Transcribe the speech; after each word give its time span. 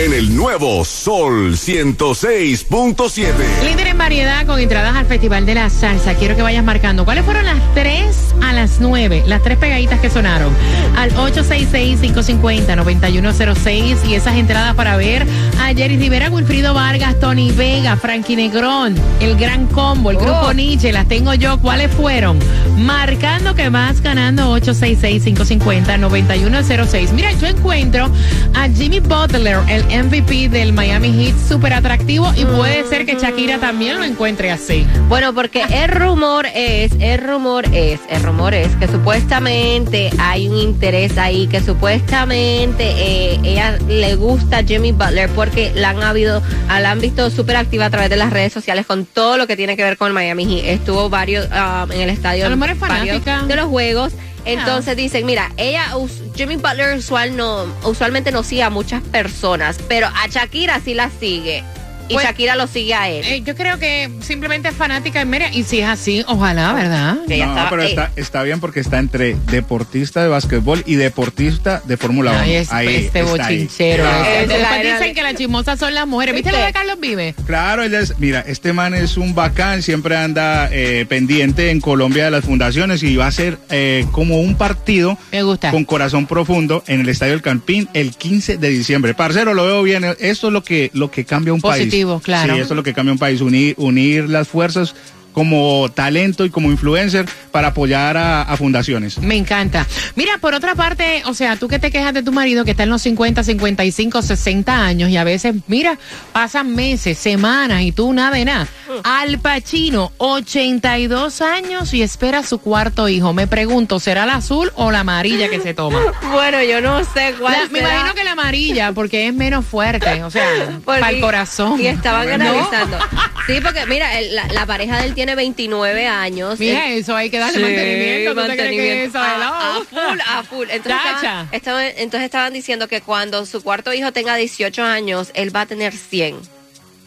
En 0.00 0.12
el 0.14 0.34
nuevo 0.34 0.82
Sol 0.86 1.56
106.7. 1.56 3.34
Líder 3.62 3.88
en 3.88 3.98
variedad 3.98 4.46
con 4.46 4.58
entradas 4.58 4.96
al 4.96 5.04
Festival 5.04 5.44
de 5.44 5.56
la 5.56 5.68
Salsa. 5.68 6.14
Quiero 6.14 6.34
que 6.36 6.40
vayas 6.40 6.64
marcando. 6.64 7.04
¿Cuáles 7.04 7.22
fueron 7.22 7.44
las 7.44 7.58
tres 7.74 8.34
a 8.40 8.54
las 8.54 8.80
nueve? 8.80 9.22
Las 9.26 9.42
tres 9.42 9.58
pegaditas 9.58 10.00
que 10.00 10.08
sonaron. 10.08 10.56
Al 10.96 11.14
866-550-9106. 11.16 14.08
Y 14.08 14.14
esas 14.14 14.36
entradas 14.36 14.74
para 14.74 14.96
ver 14.96 15.26
a 15.60 15.66
Jerry 15.74 15.98
Rivera, 15.98 16.30
Wilfrido 16.30 16.72
Vargas, 16.72 17.20
Tony 17.20 17.52
Vega, 17.52 17.98
Frankie 17.98 18.36
Negrón, 18.36 18.94
el 19.20 19.36
Gran 19.36 19.66
Combo, 19.66 20.12
el 20.12 20.16
Grupo 20.16 20.54
Nietzsche. 20.54 20.92
Las 20.92 21.08
tengo 21.08 21.34
yo. 21.34 21.60
¿Cuáles 21.60 21.90
fueron? 21.90 22.38
Marcando 22.78 23.54
que 23.54 23.68
vas 23.68 24.00
ganando 24.00 24.58
866-550-9106. 24.58 27.12
Mira, 27.12 27.32
yo 27.32 27.48
encuentro 27.48 28.08
a 28.54 28.66
Jimmy 28.66 29.00
Butler, 29.00 29.58
el 29.68 29.89
MVP 29.90 30.48
del 30.48 30.72
Miami 30.72 31.12
Heat, 31.12 31.36
súper 31.48 31.72
atractivo 31.74 32.32
y 32.36 32.44
puede 32.44 32.84
ser 32.86 33.04
que 33.06 33.16
Shakira 33.16 33.58
también 33.58 33.98
lo 33.98 34.04
encuentre 34.04 34.50
así. 34.50 34.86
Bueno, 35.08 35.34
porque 35.34 35.62
el 35.62 35.88
rumor 35.88 36.46
es, 36.54 36.92
el 37.00 37.18
rumor 37.18 37.64
es, 37.74 38.00
el 38.08 38.22
rumor 38.22 38.54
es 38.54 38.74
que 38.76 38.86
supuestamente 38.88 40.10
hay 40.18 40.48
un 40.48 40.56
interés 40.56 41.18
ahí, 41.18 41.46
que 41.46 41.60
supuestamente 41.60 42.84
eh, 42.84 43.40
ella 43.42 43.78
le 43.88 44.14
gusta 44.16 44.58
a 44.58 44.62
Jimmy 44.62 44.92
Butler 44.92 45.28
porque 45.30 45.72
la 45.74 45.90
han 45.90 46.02
habido, 46.02 46.42
la 46.68 46.90
han 46.90 47.00
visto 47.00 47.30
súper 47.30 47.56
activa 47.56 47.86
a 47.86 47.90
través 47.90 48.10
de 48.10 48.16
las 48.16 48.30
redes 48.30 48.52
sociales 48.52 48.86
con 48.86 49.04
todo 49.06 49.36
lo 49.36 49.46
que 49.46 49.56
tiene 49.56 49.76
que 49.76 49.82
ver 49.82 49.96
con 49.96 50.08
el 50.08 50.14
Miami 50.14 50.44
Heat. 50.46 50.64
Estuvo 50.80 51.08
varios 51.10 51.46
um, 51.46 51.90
en 51.92 52.00
el 52.00 52.10
estadio 52.10 52.46
A 52.46 52.48
lo 52.48 52.56
mejor 52.56 52.74
es 52.74 52.80
varios 52.80 53.22
fanática. 53.22 53.42
de 53.46 53.56
los 53.56 53.66
juegos. 53.66 54.12
Entonces 54.44 54.96
dicen, 54.96 55.26
mira, 55.26 55.52
ella, 55.56 55.86
Jimmy 56.34 56.56
Butler 56.56 56.96
usual 56.96 57.36
no, 57.36 57.66
usualmente 57.84 58.32
no 58.32 58.42
sigue 58.42 58.62
a 58.62 58.70
muchas 58.70 59.02
personas, 59.02 59.78
pero 59.88 60.06
a 60.06 60.26
Shakira 60.28 60.80
sí 60.80 60.94
la 60.94 61.10
sigue. 61.10 61.64
Y 62.10 62.14
Pues- 62.14 62.26
Shakira 62.26 62.56
lo 62.56 62.66
sigue 62.66 62.92
a 62.94 63.08
él. 63.08 63.24
Eh, 63.24 63.42
yo 63.44 63.54
creo 63.54 63.78
que 63.78 64.10
simplemente 64.20 64.68
es 64.68 64.74
fanática 64.74 65.22
y 65.22 65.24
mira, 65.26 65.48
y 65.52 65.62
si 65.62 65.80
es 65.80 65.88
así, 65.88 66.24
ojalá, 66.26 66.72
¿verdad? 66.72 67.14
No, 67.26 67.34
estaba- 67.34 67.70
pero 67.70 67.82
eh, 67.82 67.86
está, 67.88 68.10
está 68.16 68.42
bien 68.42 68.58
porque 68.60 68.80
está 68.80 68.98
entre 68.98 69.36
deportista 69.50 70.22
de 70.22 70.28
básquetbol 70.28 70.82
y 70.86 70.96
deportista 70.96 71.82
de 71.84 71.96
Fórmula 71.96 72.32
1. 72.32 72.40
Ay, 72.40 72.54
es, 72.54 72.72
Ahí, 72.72 72.86
este 72.88 73.20
está 73.20 73.46
ahí. 73.46 73.56
bochinchero. 73.58 74.02
Claro. 74.04 74.24
ese. 74.24 74.42
Es 74.42 74.48
de 74.48 74.54
la 74.54 74.58
Después 74.58 74.80
era 74.80 74.92
dicen 74.94 75.08
de- 75.08 75.14
que 75.14 75.22
las 75.22 75.34
chismosas 75.34 75.78
son 75.78 75.94
las 75.94 76.06
mujeres. 76.06 76.34
¿Viste 76.34 76.50
lo 76.52 76.58
de 76.58 76.72
Carlos 76.72 76.98
Vive? 77.00 77.34
Claro, 77.46 77.82
él 77.84 77.94
es- 77.94 78.18
mira, 78.18 78.40
este 78.46 78.72
man 78.72 78.94
es 78.94 79.16
un 79.16 79.34
bacán, 79.34 79.82
siempre 79.82 80.16
anda 80.16 80.68
eh, 80.72 81.06
pendiente 81.08 81.70
en 81.70 81.80
Colombia 81.80 82.24
de 82.24 82.30
las 82.32 82.44
fundaciones 82.44 83.02
y 83.02 83.16
va 83.16 83.26
a 83.28 83.32
ser 83.32 83.58
eh, 83.70 84.04
como 84.10 84.40
un 84.40 84.56
partido 84.56 85.16
Me 85.30 85.42
gusta. 85.42 85.70
con 85.70 85.84
corazón 85.84 86.26
profundo 86.26 86.82
en 86.86 87.00
el 87.02 87.08
Estadio 87.08 87.34
El 87.34 87.42
Campín 87.42 87.88
el 87.94 88.16
15 88.16 88.56
de 88.56 88.68
diciembre. 88.70 89.14
Parcero, 89.14 89.54
lo 89.54 89.64
veo 89.66 89.82
bien. 89.82 90.04
Esto 90.18 90.48
es 90.48 90.52
lo 90.52 90.62
que, 90.64 90.90
lo 90.94 91.10
que 91.10 91.24
cambia 91.24 91.52
un 91.52 91.60
Positivo, 91.60 91.90
país. 91.90 91.99
Claro. 92.22 92.54
Sí, 92.54 92.60
esto 92.60 92.74
es 92.74 92.76
lo 92.76 92.82
que 92.82 92.94
cambia 92.94 93.12
un 93.12 93.18
país. 93.18 93.40
Unir, 93.40 93.74
unir 93.78 94.28
las 94.28 94.48
fuerzas 94.48 94.94
como 95.32 95.88
talento 95.94 96.44
y 96.44 96.50
como 96.50 96.70
influencer 96.70 97.26
para 97.50 97.68
apoyar 97.68 98.16
a, 98.16 98.42
a 98.42 98.56
fundaciones. 98.56 99.18
Me 99.18 99.36
encanta. 99.36 99.86
Mira, 100.16 100.38
por 100.38 100.54
otra 100.54 100.74
parte, 100.74 101.22
o 101.26 101.34
sea, 101.34 101.56
tú 101.56 101.68
que 101.68 101.78
te 101.78 101.90
quejas 101.90 102.14
de 102.14 102.22
tu 102.22 102.32
marido 102.32 102.64
que 102.64 102.72
está 102.72 102.82
en 102.84 102.90
los 102.90 103.02
50, 103.02 103.42
55, 103.44 104.22
60 104.22 104.84
años 104.84 105.10
y 105.10 105.16
a 105.16 105.24
veces, 105.24 105.54
mira, 105.66 105.98
pasan 106.32 106.74
meses, 106.74 107.18
semanas 107.18 107.82
y 107.82 107.92
tú 107.92 108.12
nada 108.12 108.36
de 108.36 108.44
nada. 108.44 108.68
Al 109.04 109.38
Pacino, 109.38 110.12
82 110.18 111.40
años 111.40 111.92
y 111.94 112.02
espera 112.02 112.42
su 112.42 112.58
cuarto 112.58 113.08
hijo. 113.08 113.32
Me 113.32 113.46
pregunto, 113.46 114.00
¿será 114.00 114.26
la 114.26 114.34
azul 114.36 114.70
o 114.76 114.90
la 114.90 115.00
amarilla 115.00 115.48
que 115.48 115.60
se 115.60 115.74
toma? 115.74 116.00
Bueno, 116.30 116.62
yo 116.62 116.80
no 116.80 117.02
sé 117.04 117.34
cuál 117.38 117.52
La- 117.64 117.68
me 117.70 117.80
imagino 117.80 118.14
que 118.14 118.24
la 118.24 118.32
amarilla, 118.32 118.92
porque 118.92 119.26
es 119.26 119.34
menos 119.34 119.64
fuerte, 119.66 120.22
o 120.22 120.30
sea, 120.30 120.44
para 120.84 121.10
el 121.10 121.20
corazón. 121.20 121.80
Y 121.80 121.86
estaban 121.86 122.26
¿No? 122.28 122.34
analizando. 122.34 122.98
Sí, 123.46 123.54
porque 123.62 123.84
mira, 123.86 124.18
el- 124.18 124.34
la, 124.34 124.46
la 124.48 124.66
pareja 124.66 124.98
de 124.98 125.06
él 125.06 125.14
tiene 125.20 125.34
29 125.34 126.06
años. 126.06 126.58
Mira, 126.58 126.86
Él- 126.88 127.00
eso 127.00 127.14
hay 127.14 127.28
que 127.28 127.38
darle 127.38 127.56
Sí, 127.58 127.62
mantenimiento. 127.62 128.30
¿Tú 128.34 128.40
te 128.40 128.56
crees 128.56 128.56
que 128.56 128.62
mantenimiento. 129.10 129.18
a, 129.18 129.38
la- 129.38 129.76
a 129.76 129.80
full, 129.84 130.20
a 130.26 130.42
full. 130.44 130.66
Entonces 130.70 131.00
estaban, 131.16 131.48
estaban- 131.52 131.92
entonces 131.98 132.24
estaban 132.24 132.52
diciendo 132.54 132.88
que 132.88 133.02
cuando 133.02 133.44
su 133.44 133.62
cuarto 133.62 133.92
hijo 133.92 134.12
tenga 134.12 134.36
18 134.36 134.82
años, 134.82 135.30
él 135.34 135.54
va 135.54 135.60
a 135.62 135.66
tener 135.66 135.92
100. 135.94 136.38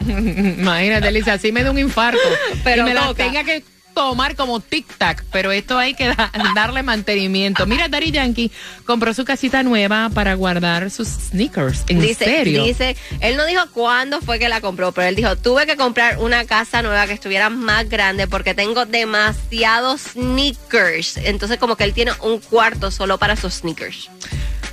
Imagínate, 0.06 1.10
Lisa, 1.10 1.32
así 1.34 1.50
me 1.50 1.64
da 1.64 1.70
un 1.72 1.78
infarto. 1.78 2.20
Pero 2.62 2.82
y 2.82 2.84
me 2.84 2.94
la 2.94 3.06
toca. 3.08 3.24
tenga 3.24 3.42
que 3.42 3.64
tomar 3.94 4.36
como 4.36 4.60
tic-tac, 4.60 5.24
pero 5.30 5.52
esto 5.52 5.78
hay 5.78 5.94
que 5.94 6.08
da- 6.08 6.30
darle 6.54 6.82
mantenimiento. 6.82 7.64
Mira, 7.66 7.88
Daddy 7.88 8.10
Yankee 8.10 8.50
compró 8.84 9.14
su 9.14 9.24
casita 9.24 9.62
nueva 9.62 10.10
para 10.12 10.34
guardar 10.34 10.90
sus 10.90 11.08
sneakers. 11.08 11.84
¿En 11.88 12.00
dice, 12.00 12.24
serio? 12.24 12.64
dice, 12.64 12.96
él 13.20 13.36
no 13.36 13.46
dijo 13.46 13.62
cuándo 13.72 14.20
fue 14.20 14.38
que 14.38 14.48
la 14.48 14.60
compró, 14.60 14.92
pero 14.92 15.08
él 15.08 15.14
dijo, 15.16 15.36
tuve 15.36 15.66
que 15.66 15.76
comprar 15.76 16.18
una 16.18 16.44
casa 16.44 16.82
nueva 16.82 17.06
que 17.06 17.12
estuviera 17.12 17.50
más 17.50 17.88
grande 17.88 18.26
porque 18.26 18.52
tengo 18.54 18.84
demasiados 18.84 20.00
sneakers. 20.12 21.16
Entonces 21.18 21.58
como 21.58 21.76
que 21.76 21.84
él 21.84 21.94
tiene 21.94 22.12
un 22.22 22.40
cuarto 22.40 22.90
solo 22.90 23.18
para 23.18 23.36
sus 23.36 23.54
sneakers. 23.54 24.10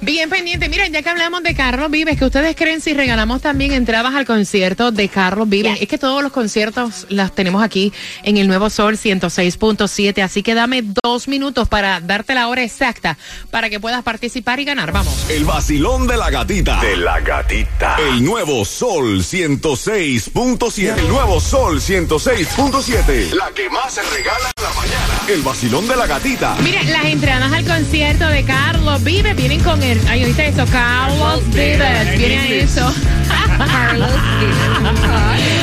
Bien 0.03 0.31
pendiente. 0.31 0.67
Miren, 0.67 0.91
ya 0.91 1.03
que 1.03 1.09
hablamos 1.09 1.43
de 1.43 1.53
Carlos 1.53 1.91
Vives, 1.91 2.17
que 2.17 2.25
ustedes 2.25 2.55
creen 2.55 2.81
si 2.81 2.95
regalamos 2.95 3.39
también 3.39 3.71
entradas 3.71 4.15
al 4.15 4.25
concierto 4.25 4.91
de 4.91 5.07
Carlos 5.09 5.47
Vives? 5.47 5.73
Yes. 5.73 5.83
Es 5.83 5.87
que 5.87 5.99
todos 5.99 6.23
los 6.23 6.31
conciertos 6.31 7.05
los 7.09 7.35
tenemos 7.35 7.63
aquí 7.63 7.93
en 8.23 8.37
el 8.37 8.47
Nuevo 8.47 8.71
Sol 8.71 8.97
106.7, 8.97 10.23
así 10.23 10.41
que 10.41 10.55
dame 10.55 10.83
dos 11.03 11.27
minutos 11.27 11.67
para 11.67 11.99
darte 11.99 12.33
la 12.33 12.47
hora 12.47 12.63
exacta 12.63 13.15
para 13.51 13.69
que 13.69 13.79
puedas 13.79 14.01
participar 14.01 14.59
y 14.59 14.65
ganar. 14.65 14.91
Vamos. 14.91 15.29
El 15.29 15.45
vacilón 15.45 16.07
de 16.07 16.17
la 16.17 16.31
gatita. 16.31 16.81
De 16.81 16.97
la 16.97 17.19
gatita. 17.19 17.97
El 17.99 18.25
nuevo 18.25 18.65
Sol 18.65 19.19
106.7. 19.19 20.97
El 20.97 21.09
nuevo 21.09 21.39
Sol 21.39 21.79
106.7. 21.79 23.33
La 23.33 23.51
que 23.53 23.69
más 23.69 23.93
se 23.93 24.01
regala 24.01 24.51
en 24.57 24.63
la 24.63 24.73
mañana. 24.73 25.21
El 25.29 25.43
vacilón 25.43 25.87
de 25.87 25.95
la 25.95 26.07
gatita. 26.07 26.55
Mira, 26.63 26.81
las 26.85 27.05
entradas 27.05 27.53
al 27.53 27.65
concierto 27.65 28.27
de 28.27 28.43
Carlos 28.45 29.03
Vives 29.03 29.35
vienen 29.35 29.59
con 29.63 29.83
el. 29.83 29.90
Ay, 30.07 30.23
¿oíste 30.23 30.47
eso? 30.47 30.65
Carlos 30.71 31.43
Vives. 31.49 32.17
Viene 32.17 32.37
a 32.37 32.47
eso. 32.47 32.93
Carlos 33.57 34.11
De 34.11 35.57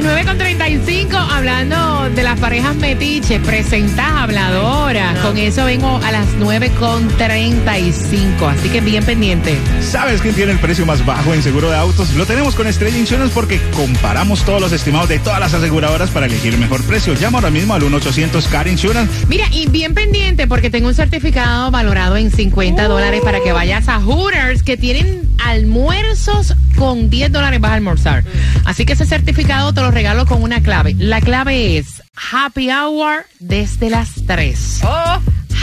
las 0.00 0.26
9.35, 0.26 1.14
hablando 1.30 2.08
de 2.10 2.22
la 2.22 2.28
las 2.28 2.40
parejas 2.40 2.76
metiches, 2.76 3.40
presentadas 3.40 4.24
habladoras. 4.24 5.18
Con 5.20 5.38
eso 5.38 5.64
vengo 5.64 5.98
a 6.04 6.12
las 6.12 6.26
9.35, 6.36 8.50
así 8.50 8.68
que 8.68 8.82
bien 8.82 9.02
pendiente. 9.02 9.56
¿Sabes 9.80 10.20
quién 10.20 10.34
tiene 10.34 10.52
el 10.52 10.58
precio 10.58 10.84
más 10.84 11.06
bajo 11.06 11.32
en 11.32 11.42
seguro 11.42 11.70
de 11.70 11.78
autos? 11.78 12.12
Lo 12.16 12.26
tenemos 12.26 12.54
con 12.54 12.66
Estrella 12.66 12.98
Insurance 12.98 13.32
porque 13.32 13.58
comparamos 13.74 14.44
todos 14.44 14.60
los 14.60 14.72
estimados 14.72 15.08
de 15.08 15.20
todas 15.20 15.40
las 15.40 15.54
aseguradoras 15.54 16.10
para 16.10 16.26
elegir 16.26 16.52
el 16.52 16.60
mejor 16.60 16.84
precio. 16.84 17.14
Llama 17.14 17.38
ahora 17.38 17.50
mismo 17.50 17.72
al 17.72 17.80
1-800 17.80 18.46
Car 18.50 18.68
Insurance. 18.68 19.24
Mira, 19.26 19.46
y 19.50 19.66
bien 19.70 19.94
pendiente 19.94 20.46
porque 20.46 20.68
tengo 20.68 20.88
un 20.88 20.94
certificado 20.94 21.70
valorado 21.70 22.18
en 22.18 22.30
50 22.30 22.88
dólares 22.88 23.22
para 23.24 23.40
que 23.40 23.52
vayas 23.52 23.88
a 23.88 24.00
Hooters 24.00 24.62
que 24.62 24.76
tienen 24.76 25.28
almuerzos 25.38 26.54
con 26.76 27.10
10 27.10 27.32
dólares 27.32 27.60
vas 27.60 27.72
a 27.72 27.74
almorzar. 27.74 28.24
Así 28.64 28.84
que 28.84 28.92
ese 28.92 29.06
certificado 29.06 29.72
te 29.72 29.80
lo 29.80 29.87
regalo 29.90 30.26
con 30.26 30.42
una 30.42 30.62
clave. 30.62 30.94
La 30.98 31.20
clave 31.20 31.78
es 31.78 32.02
Happy 32.32 32.70
Hour 32.70 33.26
desde 33.38 33.90
las 33.90 34.10
3. 34.26 34.80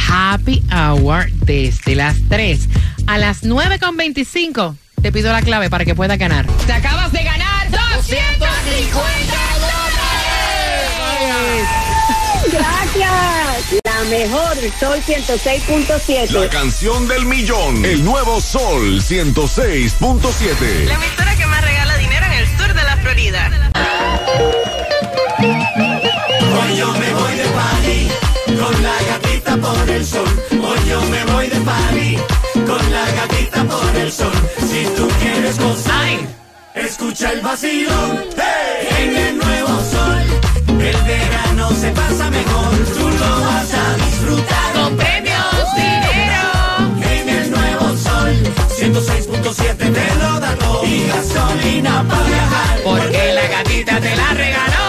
Happy 0.09 0.63
Hour 0.71 1.31
desde 1.31 1.95
las 1.95 2.17
3. 2.29 2.69
A 3.07 3.17
las 3.17 3.43
9.25 3.43 4.75
te 5.01 5.11
pido 5.11 5.31
la 5.31 5.41
clave 5.41 5.69
para 5.69 5.85
que 5.85 5.93
puedas 5.95 6.17
ganar. 6.17 6.47
Te 6.65 6.73
acabas 6.73 7.11
de 7.11 7.23
ganar 7.23 7.69
250 7.69 9.35
dólares. 9.59 9.85
Gracias. 12.51 13.81
La 13.83 14.03
mejor, 14.09 14.55
Sol 14.79 14.99
106.7. 15.05 16.29
La 16.31 16.49
canción 16.49 17.07
del 17.07 17.25
millón. 17.25 17.85
El 17.85 18.03
nuevo 18.03 18.41
Sol 18.41 19.01
106.7. 19.01 20.85
La 20.85 20.93
emisora 20.95 21.35
que 21.35 21.45
más 21.45 21.63
regala 21.63 21.97
dinero 21.97 22.25
en 22.25 22.33
el 22.33 22.57
sur 22.57 22.73
de 22.73 22.83
la 22.83 22.97
Florida. 22.97 23.71
Hoy 25.37 26.77
yo 26.77 26.91
me 26.93 27.13
voy 27.13 27.35
de 27.35 27.43
party 27.43 28.07
con 28.57 28.83
la 28.83 28.95
gatita 29.09 29.57
por 29.57 29.89
el 29.89 30.05
sol. 30.05 30.27
Hoy 30.51 30.79
yo 30.89 31.01
me 31.01 31.25
voy 31.25 31.47
de 31.47 31.59
party 31.61 32.17
con 32.65 32.91
la 32.91 33.11
gatita 33.11 33.63
por 33.65 33.95
el 33.97 34.11
sol. 34.11 34.31
Si 34.59 34.85
tú 34.95 35.07
quieres 35.19 35.59
gozar, 35.59 36.19
escucha 36.73 37.33
el 37.33 37.41
vacilón. 37.41 38.23
¡Hey! 38.37 38.87
En 38.97 39.17
el 39.17 39.37
nuevo 39.37 39.79
sol, 39.91 40.23
el 40.69 40.97
verano 41.03 41.69
se 41.71 41.91
pasa 41.91 42.29
mejor. 42.29 42.75
Tú 42.97 43.09
lo 43.09 43.41
vas 43.41 43.73
a 43.73 43.95
disfrutar. 44.05 44.73
Con 44.73 44.95
premios, 44.95 45.75
dinero. 45.75 46.47
En 47.11 47.29
el 47.29 47.51
nuevo 47.51 47.97
sol, 47.97 48.31
106.7 48.77 49.77
te 49.77 50.15
lo 50.15 50.39
da 50.39 50.55
todo. 50.55 50.85
Y 50.85 51.07
gasolina 51.07 52.05
para 52.07 52.23
viajar. 52.23 52.79
Porque 52.83 53.33
la 53.33 53.47
gatita 53.47 53.99
te 53.99 54.15
la 54.15 54.33
regaló. 54.33 54.84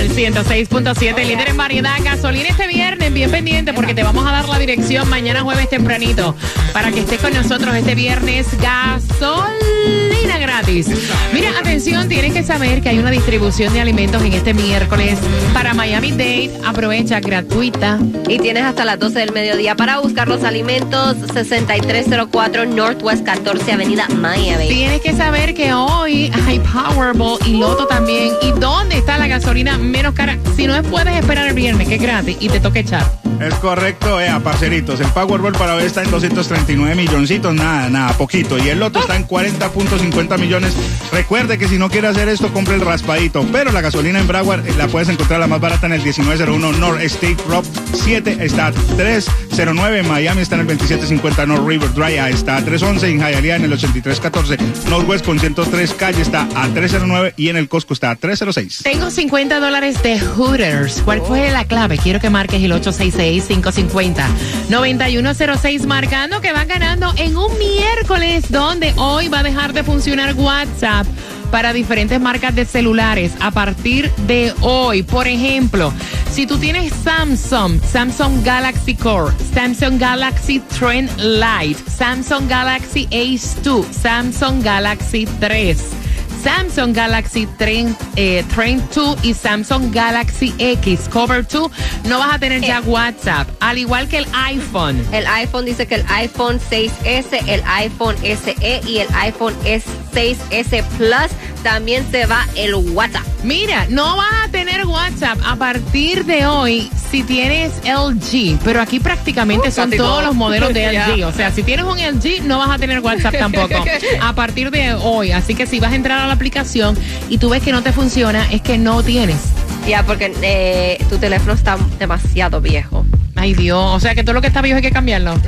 Sol 0.00 0.08
106.7, 0.16 1.26
líder 1.26 1.50
en 1.50 1.58
variedad. 1.58 1.98
Gasolina 2.02 2.48
este 2.48 2.66
viernes, 2.66 2.99
bien 3.20 3.30
pendiente 3.30 3.74
porque 3.74 3.92
te 3.92 4.02
vamos 4.02 4.26
a 4.26 4.32
dar 4.32 4.48
la 4.48 4.58
dirección 4.58 5.06
mañana 5.10 5.42
jueves 5.42 5.68
tempranito 5.68 6.34
para 6.72 6.90
que 6.90 7.00
estés 7.00 7.20
con 7.20 7.34
nosotros 7.34 7.76
este 7.76 7.94
viernes. 7.94 8.46
Gasolina 8.58 10.38
gratis. 10.38 10.88
Mira, 11.34 11.50
atención, 11.58 12.08
tienes 12.08 12.32
que 12.32 12.42
saber 12.42 12.80
que 12.80 12.88
hay 12.88 12.98
una 12.98 13.10
distribución 13.10 13.74
de 13.74 13.80
alimentos 13.82 14.22
en 14.22 14.32
este 14.32 14.54
miércoles 14.54 15.18
para 15.52 15.74
Miami 15.74 16.12
Dade. 16.12 16.50
Aprovecha 16.64 17.20
gratuita. 17.20 17.98
Y 18.26 18.38
tienes 18.38 18.62
hasta 18.62 18.86
las 18.86 18.98
12 18.98 19.18
del 19.18 19.32
mediodía 19.32 19.76
para 19.76 19.98
buscar 19.98 20.26
los 20.26 20.42
alimentos 20.42 21.18
6304 21.34 22.64
Northwest 22.64 23.22
14 23.26 23.72
Avenida 23.72 24.08
Miami. 24.08 24.66
Tienes 24.66 25.02
que 25.02 25.12
saber 25.12 25.52
que 25.52 25.74
hoy 25.74 26.32
hay 26.46 26.58
Powerball 26.60 27.38
y 27.44 27.58
Loto 27.58 27.86
también. 27.86 28.32
¿Y 28.40 28.52
dónde 28.58 28.96
está 28.96 29.18
la 29.18 29.26
gasolina 29.26 29.76
menos 29.76 30.14
cara? 30.14 30.38
Si 30.56 30.66
no 30.66 30.82
puedes 30.84 31.14
esperar 31.14 31.48
el 31.48 31.54
viernes, 31.54 31.86
que 31.86 31.96
es 31.96 32.02
gratis, 32.02 32.38
y 32.40 32.48
te 32.48 32.60
toca 32.60 32.78
echar. 32.78 33.09
Es 33.40 33.54
correcto, 33.54 34.20
eh, 34.20 34.30
parceritos. 34.44 35.00
El 35.00 35.08
Powerball 35.08 35.54
para 35.54 35.74
hoy 35.74 35.84
está 35.84 36.02
en 36.02 36.10
239 36.10 36.94
milloncitos, 36.94 37.54
nada, 37.54 37.88
nada, 37.88 38.12
poquito. 38.12 38.58
Y 38.58 38.68
el 38.68 38.78
Loto 38.78 39.00
está 39.00 39.16
en 39.16 39.26
40.50 39.26 40.38
millones. 40.38 40.74
Recuerde 41.10 41.56
que 41.56 41.66
si 41.66 41.78
no 41.78 41.88
quiere 41.88 42.08
hacer 42.08 42.28
esto, 42.28 42.52
compre 42.52 42.74
el 42.74 42.82
raspadito. 42.82 43.46
Pero 43.50 43.72
la 43.72 43.80
gasolina 43.80 44.20
en 44.20 44.26
Broward 44.26 44.66
eh, 44.66 44.74
la 44.76 44.88
puedes 44.88 45.08
encontrar 45.08 45.40
la 45.40 45.46
más 45.46 45.58
barata 45.58 45.86
en 45.86 45.94
el 45.94 46.02
1901 46.02 46.72
North 46.72 47.00
State 47.02 47.38
Rock 47.48 47.64
7 47.94 48.38
está 48.40 48.66
a 48.66 48.72
309. 48.72 50.00
En 50.00 50.08
Miami 50.08 50.42
está 50.42 50.56
en 50.56 50.60
el 50.62 50.66
2750 50.66 51.46
North 51.46 51.66
River 51.66 51.94
Drive 51.94 52.30
está 52.30 52.58
a 52.58 52.62
311. 52.62 53.08
En 53.08 53.20
Hialeah 53.20 53.56
en 53.56 53.64
el 53.64 53.72
8314 53.72 54.90
Northwest 54.90 55.24
con 55.24 55.38
103 55.38 55.94
calle 55.94 56.20
está 56.20 56.46
a 56.54 56.68
309 56.68 57.32
y 57.38 57.48
en 57.48 57.56
el 57.56 57.70
Costco 57.70 57.94
está 57.94 58.10
a 58.10 58.16
306. 58.16 58.80
Tengo 58.82 59.10
50 59.10 59.60
dólares 59.60 60.02
de 60.02 60.20
Hooters. 60.20 61.00
¿Cuál 61.06 61.22
fue 61.22 61.50
la 61.50 61.64
clave? 61.64 61.96
Quiero 61.96 62.20
que 62.20 62.28
marques 62.28 62.62
el 62.62 62.72
866-550-9106 63.00 65.86
marcando 65.86 66.40
que 66.40 66.52
van 66.52 66.68
ganando 66.68 67.12
en 67.16 67.36
un 67.36 67.58
miércoles 67.58 68.48
donde 68.50 68.94
hoy 68.96 69.26
va 69.28 69.40
a 69.40 69.42
dejar 69.42 69.72
de 69.72 69.82
funcionar 69.82 70.34
WhatsApp 70.34 71.06
para 71.50 71.72
diferentes 71.72 72.20
marcas 72.20 72.54
de 72.54 72.64
celulares 72.64 73.32
a 73.40 73.50
partir 73.50 74.08
de 74.26 74.54
hoy. 74.60 75.02
Por 75.02 75.26
ejemplo, 75.26 75.92
si 76.30 76.46
tú 76.46 76.58
tienes 76.58 76.92
Samsung, 76.92 77.82
Samsung 77.82 78.44
Galaxy 78.44 78.94
Core, 78.94 79.32
Samsung 79.52 79.98
Galaxy 79.98 80.60
Trend 80.78 81.10
Lite, 81.18 81.82
Samsung 81.90 82.48
Galaxy 82.48 83.08
Ace 83.10 83.60
2, 83.62 83.84
Samsung 83.90 84.62
Galaxy 84.62 85.26
3. 85.40 86.09
Samsung 86.42 86.94
Galaxy 86.94 87.46
Trend, 87.58 87.96
eh, 88.16 88.42
Trend 88.54 88.82
2 88.94 89.18
y 89.22 89.34
Samsung 89.34 89.92
Galaxy 89.92 90.54
X 90.58 91.08
Cover 91.08 91.46
2 91.46 91.70
no 92.04 92.18
vas 92.18 92.34
a 92.34 92.38
tener 92.38 92.62
ya 92.62 92.80
WhatsApp, 92.80 93.48
al 93.60 93.78
igual 93.78 94.08
que 94.08 94.18
el 94.18 94.26
iPhone. 94.32 95.04
El 95.12 95.26
iPhone 95.26 95.66
dice 95.66 95.86
que 95.86 95.96
el 95.96 96.04
iPhone 96.08 96.58
6S, 96.58 97.42
el 97.46 97.62
iPhone 97.66 98.16
SE 98.22 98.80
y 98.86 98.98
el 98.98 99.08
iPhone 99.14 99.54
S6S 99.64 100.82
Plus 100.96 101.30
también 101.62 102.10
se 102.10 102.26
va 102.26 102.46
el 102.56 102.74
WhatsApp. 102.74 103.24
Mira, 103.42 103.86
no 103.88 104.16
vas 104.16 104.44
a 104.44 104.48
tener 104.48 104.84
WhatsApp 104.86 105.38
a 105.44 105.56
partir 105.56 106.24
de 106.24 106.46
hoy 106.46 106.90
si 107.10 107.22
tienes 107.22 107.72
LG, 107.84 108.58
pero 108.64 108.80
aquí 108.80 109.00
prácticamente 109.00 109.70
son 109.70 109.86
casi 109.86 109.96
todos 109.96 110.16
todo. 110.18 110.22
los 110.22 110.34
modelos 110.34 110.72
de. 110.74 110.92
LG. 111.16 111.24
O 111.26 111.32
sea, 111.32 111.50
si 111.50 111.62
tienes 111.62 111.84
un 111.86 111.98
LG 111.98 112.42
no 112.44 112.58
vas 112.58 112.70
a 112.70 112.78
tener 112.78 113.00
WhatsApp 113.00 113.34
tampoco 113.38 113.74
a 114.20 114.32
partir 114.34 114.70
de 114.70 114.94
hoy. 114.94 115.32
Así 115.32 115.54
que 115.54 115.66
si 115.66 115.80
vas 115.80 115.92
a 115.92 115.96
entrar 115.96 116.20
a 116.20 116.26
la 116.26 116.32
aplicación 116.34 116.96
y 117.28 117.38
tú 117.38 117.48
ves 117.50 117.62
que 117.62 117.72
no 117.72 117.82
te 117.82 117.92
funciona, 117.92 118.46
es 118.50 118.60
que 118.62 118.78
no 118.78 119.02
tienes. 119.02 119.38
Ya, 119.86 120.04
porque 120.04 120.32
eh, 120.42 121.04
tu 121.08 121.18
teléfono 121.18 121.52
está 121.54 121.78
demasiado 121.98 122.60
viejo. 122.60 123.04
Ay 123.36 123.54
Dios, 123.54 123.82
o 123.82 123.98
sea 124.00 124.14
que 124.14 124.22
todo 124.22 124.34
lo 124.34 124.42
que 124.42 124.48
está 124.48 124.60
viejo 124.60 124.76
hay 124.76 124.82
que 124.82 124.90
cambiarlo. 124.90 125.34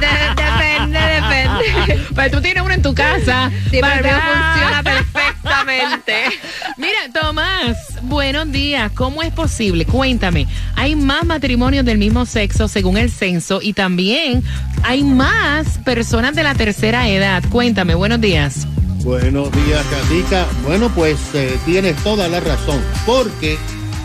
Depende, 0.00 0.18
depende. 0.18 0.33
Pero 2.14 2.30
tú 2.36 2.42
tienes 2.42 2.62
uno 2.62 2.72
en 2.72 2.82
tu 2.82 2.94
casa. 2.94 3.50
Sí, 3.70 3.78
pero 3.80 3.94
el 3.94 4.02
mío 4.02 4.12
¿verdad? 4.12 4.52
funciona 4.52 4.82
perfectamente. 5.12 6.14
Mira, 6.76 6.98
Tomás, 7.12 7.76
buenos 8.02 8.50
días. 8.52 8.92
¿Cómo 8.92 9.22
es 9.22 9.32
posible? 9.32 9.84
Cuéntame. 9.84 10.46
Hay 10.76 10.96
más 10.96 11.24
matrimonios 11.24 11.84
del 11.84 11.98
mismo 11.98 12.26
sexo 12.26 12.68
según 12.68 12.96
el 12.96 13.10
censo 13.10 13.60
y 13.62 13.72
también 13.72 14.42
hay 14.82 15.02
más 15.02 15.78
personas 15.78 16.34
de 16.34 16.42
la 16.42 16.54
tercera 16.54 17.08
edad. 17.08 17.42
Cuéntame, 17.50 17.94
buenos 17.94 18.20
días. 18.20 18.66
Buenos 19.04 19.50
días, 19.52 19.84
Catica. 19.90 20.46
Bueno, 20.64 20.90
pues 20.94 21.18
eh, 21.34 21.58
tienes 21.66 21.94
toda 22.02 22.26
la 22.28 22.40
razón, 22.40 22.80
porque 23.04 23.58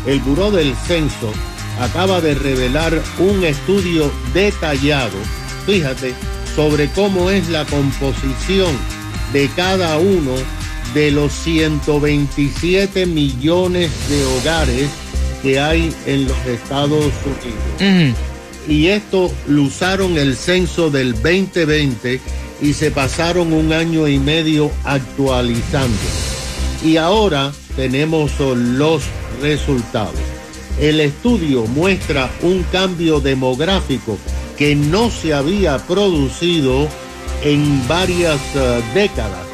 el 0.06 0.20
Buró 0.20 0.52
del 0.52 0.76
Censo 0.76 1.32
acaba 1.80 2.20
de 2.20 2.36
revelar 2.36 3.02
un 3.18 3.46
estudio 3.46 4.12
detallado, 4.34 5.18
fíjate, 5.66 6.14
sobre 6.60 6.90
cómo 6.90 7.30
es 7.30 7.48
la 7.48 7.64
composición 7.64 8.76
de 9.32 9.50
cada 9.56 9.98
uno 9.98 10.34
de 10.94 11.10
los 11.10 11.32
127 11.32 13.06
millones 13.06 13.90
de 14.10 14.26
hogares 14.26 14.90
que 15.42 15.58
hay 15.58 15.90
en 16.06 16.28
los 16.28 16.38
Estados 16.46 17.14
Unidos 17.80 18.14
y 18.68 18.88
esto 18.88 19.32
lo 19.48 19.62
usaron 19.64 20.18
el 20.18 20.36
censo 20.36 20.90
del 20.90 21.14
2020 21.14 22.20
y 22.62 22.74
se 22.74 22.92
pasaron 22.92 23.54
un 23.54 23.72
año 23.72 24.10
y 24.10 24.20
medio 24.20 24.70
actualizando. 24.84 25.96
Y 26.84 26.98
ahora 26.98 27.54
tenemos 27.78 28.38
los 28.38 29.04
resultados. 29.42 30.20
El 30.78 31.00
estudio 31.00 31.68
muestra 31.68 32.30
un 32.42 32.64
cambio 32.64 33.22
demográfico 33.22 34.18
que 34.60 34.76
no 34.76 35.10
se 35.10 35.34
había 35.34 35.78
producido 35.78 36.90
en 37.44 37.88
varias 37.88 38.42
eh, 38.56 38.82
décadas. 38.94 39.48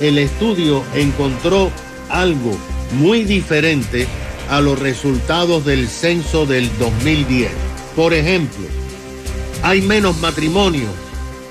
El 0.00 0.18
estudio 0.18 0.82
encontró 0.96 1.70
algo 2.08 2.58
muy 2.98 3.22
diferente 3.22 4.08
a 4.50 4.60
los 4.60 4.76
resultados 4.80 5.64
del 5.64 5.88
censo 5.88 6.44
del 6.44 6.76
2010. 6.76 7.52
Por 7.94 8.12
ejemplo, 8.12 8.66
hay 9.62 9.80
menos 9.80 10.18
matrimonios 10.18 10.90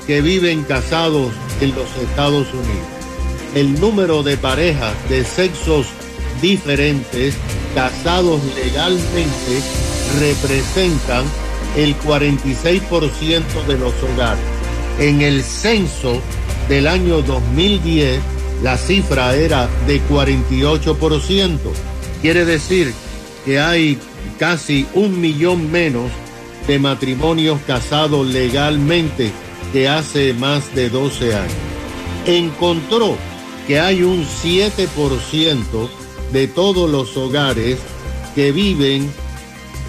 que 0.06 0.20
viven 0.20 0.64
casados 0.64 1.32
en 1.62 1.74
los 1.76 1.88
Estados 1.96 2.48
Unidos. 2.54 2.88
El 3.56 3.80
número 3.80 4.22
de 4.22 4.36
parejas 4.36 4.94
de 5.08 5.24
sexos 5.24 5.88
diferentes 6.42 7.36
casados 7.74 8.42
legalmente 8.56 9.62
representan 10.20 11.24
el 11.76 11.98
46% 12.00 13.66
de 13.68 13.78
los 13.78 13.94
hogares. 14.04 14.44
En 15.00 15.22
el 15.22 15.44
censo 15.44 16.22
del 16.70 16.88
año 16.88 17.22
2010, 17.22 18.20
la 18.64 18.78
cifra 18.78 19.36
era 19.36 19.70
de 19.86 20.02
48%. 20.04 21.58
Quiere 22.22 22.46
decir 22.46 22.94
que 23.46 23.60
hay 23.60 24.00
casi 24.40 24.88
un 24.94 25.22
millón 25.22 25.72
menos 25.72 26.10
de 26.68 26.80
matrimonios 26.80 27.60
casados 27.66 28.28
legalmente 28.28 29.32
que 29.72 29.88
hace 29.88 30.34
más 30.34 30.74
de 30.76 30.90
12 30.90 31.36
años. 31.36 31.54
Encontró 32.26 33.18
que 33.68 33.80
hay 33.80 34.04
un 34.04 34.26
7% 34.26 35.90
de 36.32 36.48
todos 36.48 36.90
los 36.90 37.16
hogares 37.16 37.78
que 38.36 38.52
viven 38.52 39.12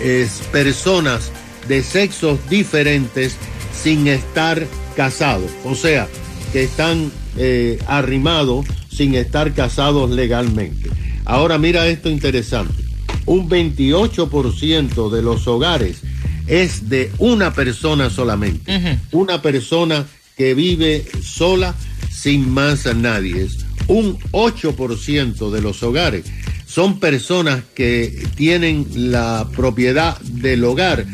es, 0.00 0.42
personas 0.52 1.32
de 1.68 1.82
sexos 1.82 2.38
diferentes 2.48 3.36
sin 3.72 4.08
estar 4.08 4.66
casados, 4.96 5.50
o 5.64 5.74
sea, 5.74 6.08
que 6.52 6.64
están 6.64 7.12
eh, 7.36 7.78
arrimados 7.86 8.66
sin 8.90 9.14
estar 9.14 9.52
casados 9.54 10.10
legalmente. 10.10 10.90
Ahora 11.24 11.58
mira 11.58 11.86
esto 11.86 12.10
interesante, 12.10 12.82
un 13.26 13.48
28% 13.48 15.10
de 15.10 15.22
los 15.22 15.46
hogares 15.46 16.02
es 16.46 16.88
de 16.88 17.12
una 17.18 17.52
persona 17.52 18.10
solamente, 18.10 18.98
una 19.12 19.42
persona 19.42 20.06
que 20.36 20.54
vive 20.54 21.04
sola 21.22 21.74
sin 22.10 22.50
más 22.50 22.86
a 22.86 22.94
nadie. 22.94 23.46
Un 23.86 24.18
8% 24.32 25.50
de 25.50 25.60
los 25.62 25.82
hogares. 25.82 26.24
Son 26.66 27.00
personas 27.00 27.62
que 27.74 28.26
tienen 28.36 28.86
la 28.94 29.48
propiedad 29.56 30.18
del 30.20 30.64
hogar, 30.64 31.06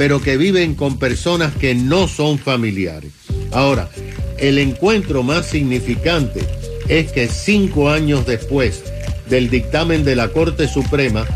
pero 0.00 0.16
que 0.22 0.38
viven 0.38 0.76
con 0.76 0.98
personas 0.98 1.54
que 1.54 1.74
no 1.74 2.08
son 2.08 2.38
familiares. 2.38 3.12
Ahora, 3.52 3.90
el 4.38 4.56
encuentro 4.56 5.22
más 5.22 5.44
significante 5.44 6.40
es 6.88 7.12
que 7.12 7.28
cinco 7.28 7.90
años 7.90 8.24
después 8.24 8.82
del 9.28 9.50
dictamen 9.50 10.02
de 10.02 10.16
la 10.16 10.28
Corte 10.28 10.68
Suprema, 10.68 11.26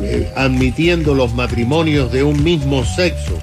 eh, 0.00 0.32
admitiendo 0.36 1.12
los 1.12 1.34
matrimonios 1.34 2.12
de 2.12 2.22
un 2.22 2.44
mismo 2.44 2.84
sexo, 2.84 3.36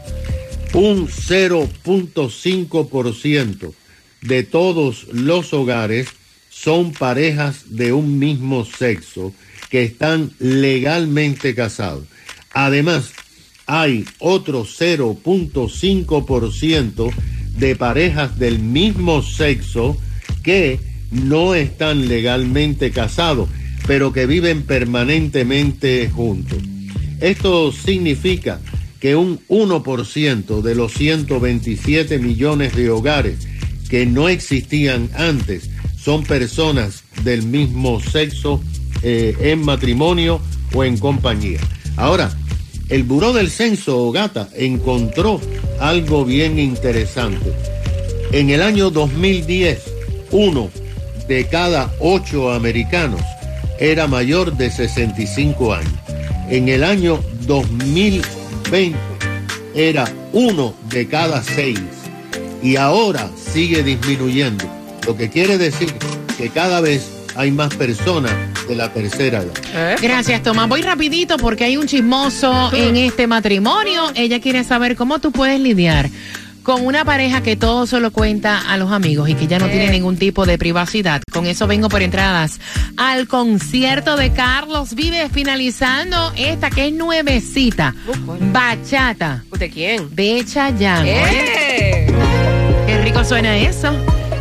un 0.71 1.09
0.5% 1.09 3.73
de 4.21 4.43
todos 4.43 5.07
los 5.11 5.53
hogares 5.53 6.07
son 6.49 6.93
parejas 6.93 7.75
de 7.75 7.91
un 7.91 8.19
mismo 8.19 8.63
sexo 8.63 9.33
que 9.69 9.83
están 9.83 10.31
legalmente 10.39 11.53
casados. 11.53 12.05
Además, 12.53 13.11
hay 13.65 14.05
otro 14.19 14.65
0.5% 14.65 17.11
de 17.57 17.75
parejas 17.75 18.37
del 18.37 18.59
mismo 18.59 19.21
sexo 19.21 19.97
que 20.43 20.79
no 21.11 21.55
están 21.55 22.07
legalmente 22.07 22.91
casados, 22.91 23.49
pero 23.87 24.13
que 24.13 24.25
viven 24.25 24.63
permanentemente 24.63 26.09
juntos. 26.09 26.59
Esto 27.21 27.71
significa 27.71 28.59
que 28.99 29.15
un 29.15 29.39
1% 29.47 30.61
de 30.61 30.75
los 30.75 30.91
127 30.93 32.19
millones 32.19 32.75
de 32.75 32.89
hogares 32.89 33.47
que 33.89 34.05
no 34.05 34.27
existían 34.29 35.09
antes 35.15 35.69
son 35.97 36.23
personas 36.23 37.03
del 37.23 37.43
mismo 37.43 38.01
sexo 38.01 38.61
eh, 39.01 39.35
en 39.39 39.63
matrimonio 39.63 40.41
o 40.73 40.83
en 40.83 40.97
compañía. 40.97 41.61
Ahora, 41.97 42.35
el 42.89 43.03
Buró 43.03 43.33
del 43.33 43.49
Censo, 43.49 44.11
Gata, 44.11 44.47
encontró 44.55 45.41
algo 45.79 46.23
bien 46.25 46.59
interesante. 46.59 47.51
En 48.31 48.49
el 48.49 48.61
año 48.61 48.89
2010, 48.89 49.81
uno 50.31 50.69
de 51.27 51.47
cada 51.47 51.91
ocho 51.99 52.51
americanos 52.51 53.21
era 53.79 54.07
mayor 54.07 54.55
de 54.55 54.69
65 54.69 55.73
años. 55.73 55.93
En 56.49 56.69
el 56.69 56.83
año 56.83 57.19
2020 57.47 58.97
era 59.73 60.11
uno 60.31 60.75
de 60.89 61.07
cada 61.07 61.41
seis 61.43 61.79
y 62.61 62.77
ahora 62.77 63.29
sigue 63.35 63.83
disminuyendo, 63.83 64.65
lo 65.05 65.17
que 65.17 65.29
quiere 65.29 65.57
decir 65.57 65.93
que 66.37 66.49
cada 66.49 66.81
vez 66.81 67.07
hay 67.35 67.51
más 67.51 67.73
personas 67.75 68.31
de 68.67 68.75
la 68.75 68.91
tercera 68.91 69.41
edad. 69.41 69.97
Gracias, 70.01 70.43
Tomás. 70.43 70.67
Voy 70.67 70.81
rapidito 70.81 71.37
porque 71.37 71.65
hay 71.65 71.77
un 71.77 71.87
chismoso 71.87 72.71
en 72.73 72.95
este 72.95 73.27
matrimonio. 73.27 74.11
Ella 74.15 74.39
quiere 74.39 74.63
saber 74.63 74.95
cómo 74.95 75.19
tú 75.19 75.31
puedes 75.31 75.59
lidiar 75.59 76.09
con 76.65 76.83
una 76.83 77.05
pareja 77.05 77.43
que 77.43 77.55
todo 77.55 77.85
solo 77.85 78.11
cuenta 78.11 78.59
a 78.71 78.77
los 78.77 78.91
amigos 78.91 79.29
y 79.29 79.35
que 79.35 79.45
ya 79.45 79.59
no 79.59 79.67
tiene 79.67 79.91
ningún 79.91 80.17
tipo 80.17 80.47
de 80.47 80.57
privacidad. 80.57 81.21
Con 81.31 81.45
eso 81.45 81.67
vengo 81.67 81.89
por 81.89 82.01
entradas 82.01 82.59
al 82.97 83.27
concierto 83.27 84.17
de 84.17 84.33
Carlos 84.33 84.95
Vive 84.95 85.29
finalizando 85.29 86.33
esta 86.35 86.71
que 86.71 86.87
es 86.87 86.93
nuevecita. 86.93 87.93
Bachata. 88.51 89.43
¿De 89.57 89.69
quién? 89.69 90.13
De 90.15 90.43
Chayanne. 90.43 91.11
¡Eh! 91.11 92.07
Qué 92.87 92.97
rico 93.03 93.23
suena 93.23 93.55
eso. 93.57 93.93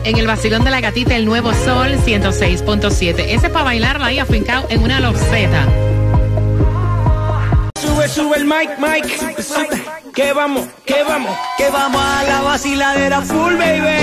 En 0.05 0.19
el 0.19 0.27
vacilón 0.27 0.65
de 0.65 0.71
la 0.71 0.83
gatita, 0.83 1.17
el 1.17 1.25
nuevo 1.25 1.55
sol 1.55 1.97
106.7. 2.05 3.21
Ese 3.21 3.35
es 3.35 3.41
para 3.51 3.65
bailarla 3.65 4.07
ahí 4.07 4.19
afincado 4.19 4.67
en 4.69 4.83
una 4.83 5.01
loseta. 5.01 5.94
Sube, 8.15 8.27
sube 8.27 8.37
el 8.37 8.45
mic, 8.45 8.79
mic. 8.79 9.05
Que 10.15 10.33
vamos, 10.33 10.67
que 10.87 11.03
vamos, 11.03 11.37
que 11.57 11.69
vamos 11.71 12.01
a 12.01 12.23
la 12.23 12.41
vaciladera 12.43 13.21
full, 13.21 13.57
baby. 13.57 13.99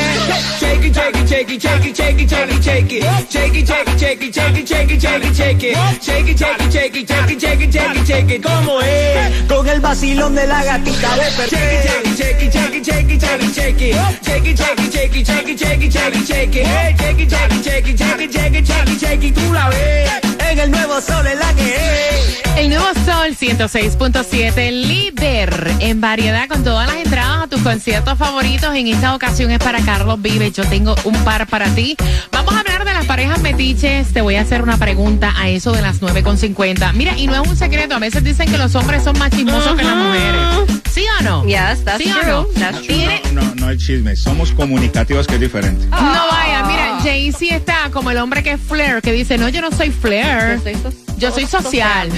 Shake 0.59 0.85
it, 0.85 0.93
shake 0.93 1.17
it, 1.17 1.27
shake 1.29 1.49
it, 1.49 1.61
shake 1.61 1.85
it, 1.85 1.95
shake 1.95 2.19
it, 2.19 2.29
shake 2.29 2.51
it, 2.51 2.61
shake 2.61 2.91
it. 2.91 3.03
Shake 3.29 3.55
it, 3.55 3.67
shake 3.67 3.87
it, 3.87 3.99
shake 3.99 4.21
it, 4.21 4.33
shake 4.33 4.57
it, 4.57 4.67
shake 4.67 4.91
it, 4.91 5.01
shake 5.01 5.23
it, 5.23 5.35
shake 5.35 5.63
it. 5.63 5.77
Shake 6.01 6.27
it, 6.27 6.37
shake 6.37 6.59
it, 6.59 6.71
shake 6.71 6.95
it, 6.97 7.07
shake 7.07 7.31
it, 7.31 7.39
shake 7.39 7.61
it, 7.61 7.71
shake 7.71 7.95
it, 7.95 8.05
shake 8.05 8.31
it. 8.31 8.41
¿Cómo 8.43 8.81
es? 8.81 9.43
Con 9.47 9.67
el 9.69 9.79
vacilón 9.79 10.35
de 10.35 10.45
la 10.47 10.63
gatita 10.63 11.15
de 11.15 11.47
shake 11.47 12.07
it, 12.07 12.17
shake 12.17 12.43
it, 12.43 12.51
shake 12.51 12.75
it, 12.75 12.83
shake 12.83 13.11
it. 13.11 13.21
Shake 13.21 14.47
it, 14.47 14.57
shake 14.57 14.79
it, 14.79 14.91
shake 14.91 15.15
it, 15.15 15.25
shake 15.25 15.47
it, 15.47 15.57
shake 15.57 15.83
it, 15.83 15.91
shake 15.91 16.15
it, 16.15 16.25
shake 16.25 16.55
it. 16.55 16.65
Shake 16.97 17.19
it, 17.19 17.29
shake 17.29 17.51
it, 17.51 17.63
shake 17.63 17.87
it, 17.87 17.97
shake 17.97 18.19
it, 18.19 18.31
shake 18.31 18.55
it, 18.55 18.65
shake 18.67 18.89
it, 18.89 18.99
shake 18.99 19.23
it. 19.23 19.35
Tú 19.35 19.53
la 19.53 19.69
ves 19.69 20.11
en 20.49 20.59
el 20.59 20.71
nuevo 20.71 20.99
sol 20.99 21.25
en 21.25 21.39
la 21.39 21.53
que 21.53 21.75
es. 21.75 22.50
El 22.61 22.69
nuevo 22.69 22.85
Sol 23.05 23.35
106.7, 23.35 24.71
líder 24.71 25.71
en 25.79 25.99
variedad 25.99 26.47
con 26.47 26.63
todas 26.63 26.87
las 26.87 26.97
entradas 27.03 27.43
a 27.43 27.47
tus 27.47 27.59
conciertos 27.61 28.15
favoritos. 28.19 28.75
En 28.75 28.85
esta 28.87 29.15
ocasión 29.15 29.49
es 29.49 29.57
para 29.57 29.81
Carlos 29.83 30.21
Vive. 30.21 30.51
Yo 30.51 30.63
tengo 30.65 30.93
un 31.03 31.15
par 31.23 31.47
para 31.47 31.73
ti. 31.73 31.97
Vamos 32.31 32.53
a 32.53 32.59
hablar 32.59 32.85
de 32.85 32.93
las 32.93 33.05
parejas 33.07 33.41
metiches. 33.41 34.13
Te 34.13 34.21
voy 34.21 34.35
a 34.35 34.41
hacer 34.41 34.61
una 34.61 34.77
pregunta 34.77 35.33
a 35.35 35.49
eso 35.49 35.71
de 35.71 35.81
las 35.81 36.01
9.50. 36.03 36.93
Mira, 36.93 37.17
y 37.17 37.25
no 37.25 37.41
es 37.41 37.49
un 37.49 37.57
secreto. 37.57 37.95
A 37.95 37.99
veces 37.99 38.23
dicen 38.23 38.49
que 38.51 38.59
los 38.59 38.75
hombres 38.75 39.03
son 39.03 39.17
más 39.17 39.31
chismosos 39.31 39.75
que 39.75 39.83
las 39.83 39.95
mujeres. 39.95 40.81
¿Sí 40.93 41.03
o 41.19 41.23
no? 41.23 41.43
Yes, 41.45 41.83
that's 41.83 42.03
¿Sí 42.03 42.11
o 42.11 42.19
true. 42.19 42.29
no? 42.29 42.43
That's 42.59 42.77
true. 42.83 42.95
Tiene- 42.95 43.21
No, 43.33 43.55
no 43.55 43.71
es 43.71 43.77
chisme, 43.79 44.15
somos 44.15 44.51
comunicativos 44.51 45.25
que 45.25 45.35
es 45.35 45.39
diferente. 45.41 45.87
No 45.89 45.97
vaya, 46.29 46.63
mira, 46.67 46.99
Jay-Z 47.01 47.55
está 47.55 47.89
como 47.91 48.11
el 48.11 48.17
hombre 48.17 48.43
que 48.43 48.51
es 48.51 48.61
flair, 48.61 49.01
que 49.01 49.13
dice, 49.13 49.37
no, 49.39 49.49
yo 49.49 49.61
no 49.61 49.71
soy 49.71 49.89
flair. 49.89 50.57
Yo 50.57 50.61
soy 50.63 50.75
so- 50.75 50.93
Yo 51.17 51.31
soy 51.31 51.45
social. 51.45 52.09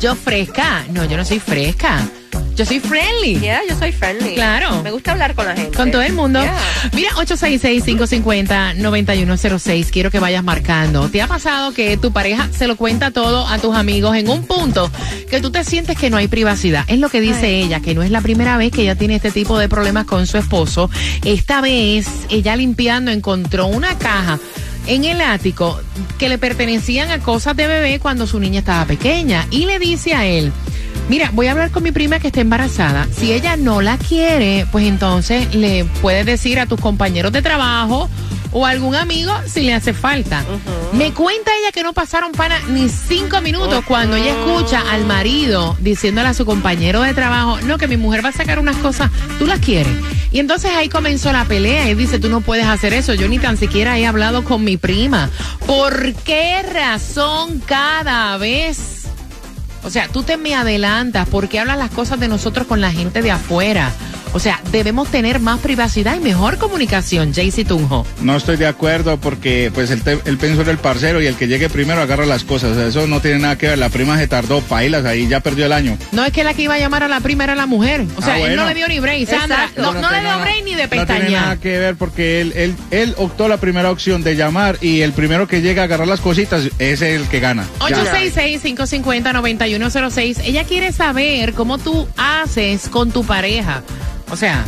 Yo 0.00 0.14
fresca. 0.14 0.84
No, 0.90 1.04
yo 1.04 1.16
no 1.16 1.24
soy 1.24 1.40
fresca. 1.40 2.06
Yo 2.56 2.66
soy 2.66 2.80
friendly. 2.80 3.38
Yeah, 3.40 3.60
yo 3.68 3.78
soy 3.78 3.92
friendly. 3.92 4.34
Claro. 4.34 4.82
Me 4.82 4.90
gusta 4.90 5.12
hablar 5.12 5.34
con 5.34 5.46
la 5.46 5.54
gente. 5.56 5.74
Con 5.76 5.90
todo 5.90 6.02
el 6.02 6.12
mundo. 6.12 6.42
Yeah. 6.42 6.58
Mira, 6.92 7.08
866-550-9106. 7.12 9.90
Quiero 9.90 10.10
que 10.10 10.18
vayas 10.18 10.44
marcando. 10.44 11.08
¿Te 11.08 11.22
ha 11.22 11.26
pasado 11.26 11.72
que 11.72 11.96
tu 11.96 12.12
pareja 12.12 12.50
se 12.52 12.66
lo 12.66 12.76
cuenta 12.76 13.12
todo 13.12 13.46
a 13.46 13.58
tus 13.58 13.74
amigos 13.74 14.14
en 14.16 14.28
un 14.28 14.46
punto 14.46 14.90
que 15.30 15.40
tú 15.40 15.50
te 15.50 15.64
sientes 15.64 15.96
que 15.96 16.10
no 16.10 16.18
hay 16.18 16.28
privacidad? 16.28 16.84
Es 16.86 16.98
lo 16.98 17.08
que 17.08 17.22
dice 17.22 17.60
ella, 17.60 17.80
que 17.80 17.94
no 17.94 18.02
es 18.02 18.10
la 18.10 18.20
primera 18.20 18.58
vez 18.58 18.72
que 18.72 18.82
ella 18.82 18.94
tiene 18.94 19.16
este 19.16 19.30
tipo 19.30 19.58
de 19.58 19.70
problemas 19.70 20.04
con 20.04 20.26
su 20.26 20.36
esposo. 20.36 20.90
Esta 21.24 21.62
vez, 21.62 22.06
ella 22.28 22.56
limpiando 22.56 23.10
encontró 23.10 23.68
una 23.68 23.96
caja 23.96 24.38
en 24.90 25.04
el 25.04 25.20
ático 25.20 25.80
que 26.18 26.28
le 26.28 26.36
pertenecían 26.36 27.12
a 27.12 27.20
cosas 27.20 27.56
de 27.56 27.68
bebé 27.68 28.00
cuando 28.00 28.26
su 28.26 28.40
niña 28.40 28.58
estaba 28.58 28.84
pequeña. 28.86 29.46
Y 29.52 29.66
le 29.66 29.78
dice 29.78 30.14
a 30.14 30.26
él, 30.26 30.52
Mira, 31.10 31.32
voy 31.32 31.48
a 31.48 31.50
hablar 31.50 31.72
con 31.72 31.82
mi 31.82 31.90
prima 31.90 32.20
que 32.20 32.28
está 32.28 32.40
embarazada. 32.40 33.08
Si 33.12 33.32
ella 33.32 33.56
no 33.56 33.82
la 33.82 33.98
quiere, 33.98 34.64
pues 34.70 34.86
entonces 34.86 35.52
le 35.52 35.84
puedes 36.00 36.24
decir 36.24 36.60
a 36.60 36.66
tus 36.66 36.78
compañeros 36.78 37.32
de 37.32 37.42
trabajo 37.42 38.08
o 38.52 38.64
a 38.64 38.70
algún 38.70 38.94
amigo 38.94 39.32
si 39.44 39.62
le 39.62 39.74
hace 39.74 39.92
falta. 39.92 40.44
Me 40.92 41.12
cuenta 41.12 41.50
ella 41.60 41.72
que 41.72 41.82
no 41.82 41.94
pasaron 41.94 42.30
para 42.30 42.60
ni 42.68 42.88
cinco 42.88 43.40
minutos 43.40 43.84
cuando 43.88 44.14
ella 44.14 44.30
escucha 44.38 44.84
al 44.88 45.04
marido 45.04 45.76
diciéndole 45.80 46.28
a 46.28 46.34
su 46.34 46.46
compañero 46.46 47.02
de 47.02 47.12
trabajo, 47.12 47.60
no, 47.62 47.76
que 47.76 47.88
mi 47.88 47.96
mujer 47.96 48.24
va 48.24 48.28
a 48.28 48.32
sacar 48.32 48.60
unas 48.60 48.76
cosas, 48.76 49.10
tú 49.40 49.46
las 49.48 49.58
quieres. 49.58 49.92
Y 50.30 50.38
entonces 50.38 50.70
ahí 50.70 50.88
comenzó 50.88 51.32
la 51.32 51.44
pelea. 51.44 51.90
Y 51.90 51.94
dice, 51.96 52.20
tú 52.20 52.28
no 52.28 52.40
puedes 52.40 52.66
hacer 52.66 52.92
eso. 52.92 53.14
Yo 53.14 53.28
ni 53.28 53.40
tan 53.40 53.56
siquiera 53.56 53.98
he 53.98 54.06
hablado 54.06 54.44
con 54.44 54.62
mi 54.62 54.76
prima. 54.76 55.28
¿Por 55.66 56.14
qué 56.14 56.62
razón 56.62 57.60
cada 57.66 58.36
vez? 58.36 58.99
O 59.82 59.90
sea, 59.90 60.08
tú 60.08 60.22
te 60.22 60.36
me 60.36 60.54
adelantas. 60.54 61.28
¿Por 61.28 61.48
qué 61.48 61.58
hablas 61.58 61.78
las 61.78 61.90
cosas 61.90 62.20
de 62.20 62.28
nosotros 62.28 62.66
con 62.66 62.80
la 62.80 62.92
gente 62.92 63.22
de 63.22 63.30
afuera? 63.30 63.92
O 64.32 64.38
sea, 64.38 64.60
debemos 64.70 65.08
tener 65.08 65.40
más 65.40 65.58
privacidad 65.60 66.16
y 66.16 66.20
mejor 66.20 66.56
comunicación, 66.58 67.32
Jaycee 67.34 67.64
Tunjo. 67.64 68.06
No 68.20 68.36
estoy 68.36 68.56
de 68.56 68.66
acuerdo 68.66 69.16
porque 69.18 69.70
pues 69.74 69.90
el, 69.90 70.02
te- 70.02 70.20
el 70.24 70.38
pensó 70.38 70.62
del 70.64 70.78
parcero 70.78 71.20
y 71.20 71.26
el 71.26 71.34
que 71.36 71.48
llegue 71.48 71.68
primero 71.68 72.00
agarra 72.00 72.26
las 72.26 72.44
cosas. 72.44 72.70
O 72.72 72.74
sea, 72.74 72.86
eso 72.86 73.06
no 73.06 73.20
tiene 73.20 73.40
nada 73.40 73.58
que 73.58 73.66
ver. 73.68 73.78
La 73.78 73.88
prima 73.88 74.16
se 74.18 74.28
tardó, 74.28 74.60
pailas, 74.60 75.04
ahí 75.04 75.26
ya 75.26 75.40
perdió 75.40 75.66
el 75.66 75.72
año. 75.72 75.98
No 76.12 76.24
es 76.24 76.32
que 76.32 76.44
la 76.44 76.54
que 76.54 76.62
iba 76.62 76.74
a 76.74 76.78
llamar 76.78 77.02
a 77.02 77.08
la 77.08 77.20
prima 77.20 77.44
era 77.44 77.54
la 77.56 77.66
mujer. 77.66 78.04
O 78.16 78.22
sea, 78.22 78.34
Ah, 78.34 78.38
él 78.38 78.42
bueno. 78.48 78.62
no 78.62 78.68
le 78.68 78.74
dio 78.74 78.86
ni 78.88 79.00
break, 79.00 79.28
Sandra. 79.28 79.64
Exacto. 79.64 79.82
No, 79.82 79.92
no 80.00 80.10
le 80.10 80.20
dio 80.20 80.38
break 80.40 80.64
ni 80.64 80.74
de 80.76 80.86
No 80.96 81.06
tiene 81.06 81.30
nada 81.30 81.56
que 81.56 81.78
ver 81.78 81.96
porque 81.96 82.40
él, 82.40 82.52
él, 82.54 82.74
él 82.92 83.14
optó 83.18 83.48
la 83.48 83.56
primera 83.56 83.90
opción 83.90 84.22
de 84.22 84.36
llamar 84.36 84.76
y 84.80 85.00
el 85.00 85.12
primero 85.12 85.48
que 85.48 85.60
llega 85.60 85.82
a 85.82 85.84
agarrar 85.86 86.06
las 86.06 86.20
cositas 86.20 86.64
es 86.78 87.02
el 87.02 87.26
que 87.28 87.40
gana. 87.40 87.66
Ya. 87.88 87.96
866-550-9106. 89.00 90.40
Ella 90.44 90.64
quiere 90.64 90.92
saber 90.92 91.52
cómo 91.54 91.78
tú 91.78 92.06
haces 92.16 92.88
con 92.88 93.10
tu 93.10 93.24
pareja. 93.24 93.82
O 94.30 94.36
sea, 94.36 94.64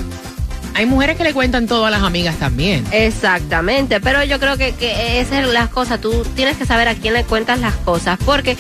hay 0.75 0.87
mujeres 0.87 1.17
que 1.17 1.25
le 1.25 1.33
cuentan 1.33 1.67
todo 1.67 1.87
a 1.87 1.91
las 1.91 2.03
amigas 2.03 2.37
también. 2.37 2.85
Exactamente, 2.93 4.01
pero 4.01 4.25
yo 4.25 4.39
creo 4.41 4.57
que, 4.57 4.73
que 4.73 5.21
esas 5.21 5.45
son 5.45 5.55
las 5.55 5.69
cosas. 5.69 6.01
Tú 6.01 6.25
tienes 6.35 6.57
que 6.57 6.67
saber 6.67 6.89
a 6.89 6.95
quién 6.95 7.15
le 7.15 7.25
cuentas 7.25 7.61
las 7.61 7.75
cosas, 7.75 8.19
porque 8.25 8.57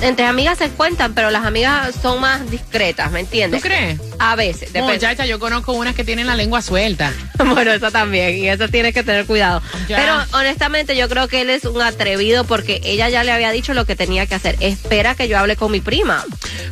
entre 0.00 0.26
amigas 0.26 0.58
se 0.58 0.68
cuentan, 0.70 1.14
pero 1.14 1.30
las 1.30 1.44
amigas 1.44 1.94
son 2.00 2.20
más 2.20 2.50
discretas, 2.50 3.10
¿me 3.10 3.20
¿Tú 3.20 3.24
entiendes? 3.26 3.62
crees? 3.62 4.00
A 4.18 4.36
veces, 4.36 4.72
depende. 4.72 4.94
Muchacha, 4.94 5.26
yo 5.26 5.38
conozco 5.38 5.72
unas 5.72 5.94
que 5.94 6.04
tienen 6.04 6.26
la 6.26 6.36
lengua 6.36 6.62
suelta. 6.62 7.12
Bueno, 7.54 7.72
eso 7.72 7.90
también, 7.90 8.38
y 8.38 8.48
eso 8.48 8.68
tienes 8.68 8.94
que 8.94 9.02
tener 9.02 9.26
cuidado. 9.26 9.60
Ya. 9.88 9.96
Pero 9.96 10.38
honestamente 10.38 10.96
yo 10.96 11.08
creo 11.08 11.28
que 11.28 11.42
él 11.42 11.50
es 11.50 11.64
un 11.64 11.80
atrevido 11.82 12.44
porque 12.44 12.80
ella 12.84 13.08
ya 13.08 13.22
le 13.22 13.32
había 13.32 13.50
dicho 13.50 13.74
lo 13.74 13.84
que 13.84 13.96
tenía 13.96 14.26
que 14.26 14.34
hacer. 14.34 14.56
Espera 14.60 15.14
que 15.14 15.28
yo 15.28 15.38
hable 15.38 15.54
con 15.54 15.70
mi 15.70 15.80
prima. 15.80 16.24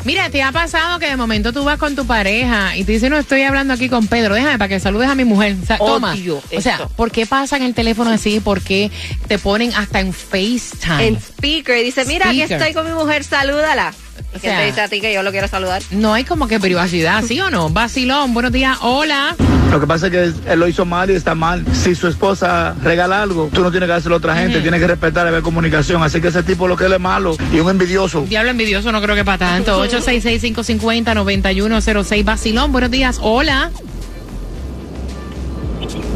Mira, 0.04 0.30
¿te 0.30 0.42
ha 0.42 0.50
pasado 0.50 0.98
que 0.98 1.06
de 1.06 1.16
momento 1.16 1.52
tú 1.52 1.62
vas 1.64 1.78
con 1.78 1.94
tu 1.94 2.06
pareja 2.06 2.76
y 2.76 2.84
te 2.84 2.92
dice, 2.92 3.10
no 3.10 3.18
estoy 3.18 3.42
hablando 3.42 3.74
aquí 3.74 3.88
con 3.88 4.06
Pedro, 4.06 4.34
déjame 4.34 4.58
para 4.58 4.68
que 4.68 4.80
saludes 4.80 5.08
a 5.08 5.14
mi 5.14 5.24
mujer? 5.24 5.56
O 5.62 5.66
sea, 5.66 5.78
toma. 5.78 6.16
O 6.56 6.60
sea. 6.60 6.88
¿por 6.96 7.10
qué 7.10 7.26
pasan 7.26 7.62
el 7.62 7.74
teléfono 7.74 8.10
así? 8.10 8.40
¿Por 8.40 8.62
qué 8.62 8.90
te 9.28 9.38
ponen 9.38 9.74
hasta 9.74 10.00
en 10.00 10.12
FaceTime? 10.12 11.06
En 11.06 11.16
speaker, 11.16 11.78
y 11.78 11.84
dice, 11.84 12.04
mira, 12.06 12.28
aquí 12.28 12.42
estoy 12.42 12.72
con 12.72 12.86
mi 12.86 12.92
mujer, 12.92 13.24
salúdala. 13.24 13.92
¿Y 14.34 14.36
O 14.36 14.40
quién 14.40 14.52
sea- 14.52 14.58
te 14.60 14.66
dice 14.66 14.80
a 14.80 14.88
ti 14.88 15.00
que 15.00 15.12
yo 15.12 15.22
lo 15.22 15.30
quiero 15.30 15.46
saludar? 15.48 15.82
No 15.90 16.12
hay 16.14 16.24
como 16.24 16.46
que 16.48 16.58
privacidad, 16.60 17.22
¿sí 17.24 17.38
o 17.40 17.50
no? 17.50 17.68
Vacilón, 17.70 18.32
buenos 18.34 18.52
días, 18.52 18.78
hola. 18.82 19.34
Lo 19.70 19.80
que 19.80 19.86
pasa 19.86 20.06
es 20.08 20.12
que 20.12 20.32
él 20.52 20.60
lo 20.60 20.68
hizo 20.68 20.84
mal 20.84 21.10
y 21.10 21.14
está 21.14 21.34
mal. 21.34 21.64
Si 21.72 21.94
su 21.94 22.06
esposa 22.08 22.74
regala 22.82 23.22
algo, 23.22 23.48
tú 23.52 23.62
no 23.62 23.70
tienes 23.70 23.86
que 23.86 23.92
dárselo 23.92 24.16
a 24.16 24.18
otra 24.18 24.36
gente, 24.36 24.60
tienes 24.60 24.80
que 24.80 24.86
respetar 24.86 25.26
y 25.28 25.30
ver 25.30 25.40
comunicación. 25.42 26.02
Así 26.02 26.20
que 26.20 26.28
ese 26.28 26.42
tipo 26.42 26.68
lo 26.68 26.76
que 26.76 26.84
él 26.86 26.92
es 26.92 27.00
malo 27.00 27.36
y 27.52 27.58
un 27.60 27.70
envidioso. 27.70 28.24
Diablo 28.28 28.50
envidioso, 28.50 28.92
no 28.92 29.00
creo 29.00 29.14
que 29.16 29.24
para 29.24 29.38
tanto. 29.38 29.82
866-550-9106. 29.88 32.24
Vacilón, 32.24 32.70
buenos 32.72 32.90
días. 32.90 33.18
Hola. 33.22 33.70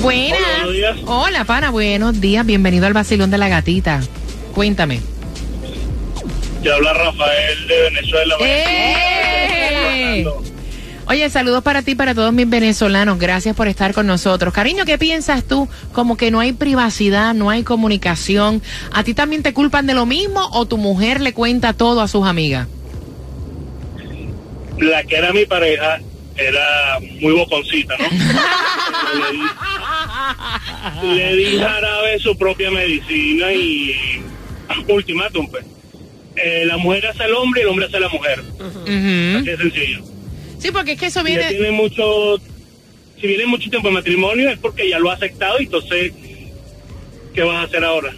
Buenas. 0.03 0.39
Hola, 0.39 0.49
buenos 0.59 0.73
días. 0.75 0.97
Hola, 1.07 1.45
pana, 1.45 1.71
buenos 1.71 2.21
días. 2.21 2.45
Bienvenido 2.45 2.87
al 2.87 2.93
Vacilón 2.93 3.31
de 3.31 3.39
la 3.39 3.49
Gatita. 3.49 4.01
Cuéntame. 4.55 5.01
Te 6.67 6.73
habla 6.73 6.93
Rafael 6.95 7.69
de 7.69 7.81
Venezuela. 7.81 8.35
¡Eh! 8.41 10.27
Oye, 11.07 11.31
saludos 11.31 11.63
para 11.63 11.83
ti, 11.83 11.95
para 11.95 12.13
todos 12.13 12.33
mis 12.33 12.51
venezolanos. 12.51 13.21
Gracias 13.21 13.55
por 13.55 13.69
estar 13.69 13.95
con 13.95 14.09
nosotros. 14.09 14.53
Cariño, 14.53 14.85
¿qué 14.85 14.99
piensas 14.99 15.45
tú? 15.45 15.69
Como 15.93 16.17
que 16.17 16.33
no 16.33 16.41
hay 16.41 16.53
privacidad, 16.53 17.35
no 17.35 17.51
hay 17.51 17.63
comunicación. 17.63 18.63
¿A 18.93 19.05
ti 19.05 19.15
también 19.15 19.45
te 19.45 19.55
culpan 19.55 19.87
de 19.87 19.95
lo 19.95 20.07
mismo 20.07 20.45
o 20.51 20.67
tu 20.67 20.77
mujer 20.77 21.21
le 21.21 21.33
cuenta 21.33 21.73
todo 21.73 22.01
a 22.01 22.09
sus 22.09 22.27
amigas? 22.27 22.67
La 24.79 25.05
que 25.05 25.19
era 25.19 25.33
mi 25.33 25.47
pareja 25.47 26.01
era 26.35 26.99
muy 27.21 27.33
boconcita, 27.33 27.95
¿no? 27.97 28.09
le, 31.15 31.15
di, 31.15 31.17
le 31.17 31.37
di 31.37 31.59
jarabe 31.61 32.19
su 32.19 32.37
propia 32.37 32.73
medicina 32.73 33.53
y 33.53 34.21
ultimátum, 34.89 35.49
pues. 35.49 35.65
Eh, 36.37 36.65
la 36.67 36.77
mujer 36.77 37.07
hace 37.07 37.23
al 37.25 37.33
hombre 37.35 37.61
y 37.61 37.65
el 37.65 37.69
hombre 37.69 37.87
hace 37.87 37.97
a 37.97 38.01
la 38.01 38.09
mujer. 38.09 38.41
Ujú. 38.41 39.39
Así 39.39 39.47
de 39.47 39.57
sencillo. 39.57 40.03
Sí, 40.59 40.71
porque 40.71 40.93
es 40.93 40.99
que 41.01 41.07
eso 41.07 41.21
Si 41.21 41.27
viene... 41.27 41.49
tiene 41.49 41.71
mucho, 41.71 42.39
si 43.21 43.27
viene 43.27 43.47
mucho 43.47 43.71
tiempo 43.71 43.89
de 43.89 43.95
matrimonio 43.95 44.51
es 44.51 44.59
porque 44.59 44.89
ya 44.89 44.99
lo 44.99 45.11
ha 45.11 45.15
aceptado 45.15 45.61
y 45.61 45.65
entonces, 45.65 46.13
¿qué 47.35 47.43
vas 47.43 47.57
a 47.57 47.63
hacer 47.63 47.85
ahora? 47.85 48.15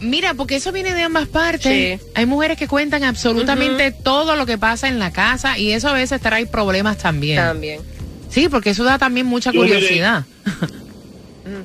Mira, 0.00 0.34
porque 0.34 0.56
eso 0.56 0.70
viene 0.70 0.94
de 0.94 1.02
ambas 1.02 1.26
partes. 1.26 2.00
Hay 2.14 2.26
mujeres 2.26 2.56
que 2.56 2.68
cuentan 2.68 3.02
absolutamente 3.02 3.90
todo 3.90 4.36
lo 4.36 4.46
que 4.46 4.56
pasa 4.56 4.86
en 4.88 4.98
la 5.00 5.12
casa 5.12 5.58
y 5.58 5.72
eso 5.72 5.88
a 5.88 5.92
veces 5.92 6.20
trae 6.20 6.46
problemas 6.46 6.98
también. 6.98 7.36
También. 7.36 7.80
Sí, 8.30 8.48
porque 8.48 8.70
eso 8.70 8.84
da 8.84 8.98
también 8.98 9.26
mucha 9.26 9.50
Yo, 9.50 9.62
mire, 9.62 9.74
curiosidad. 9.74 10.24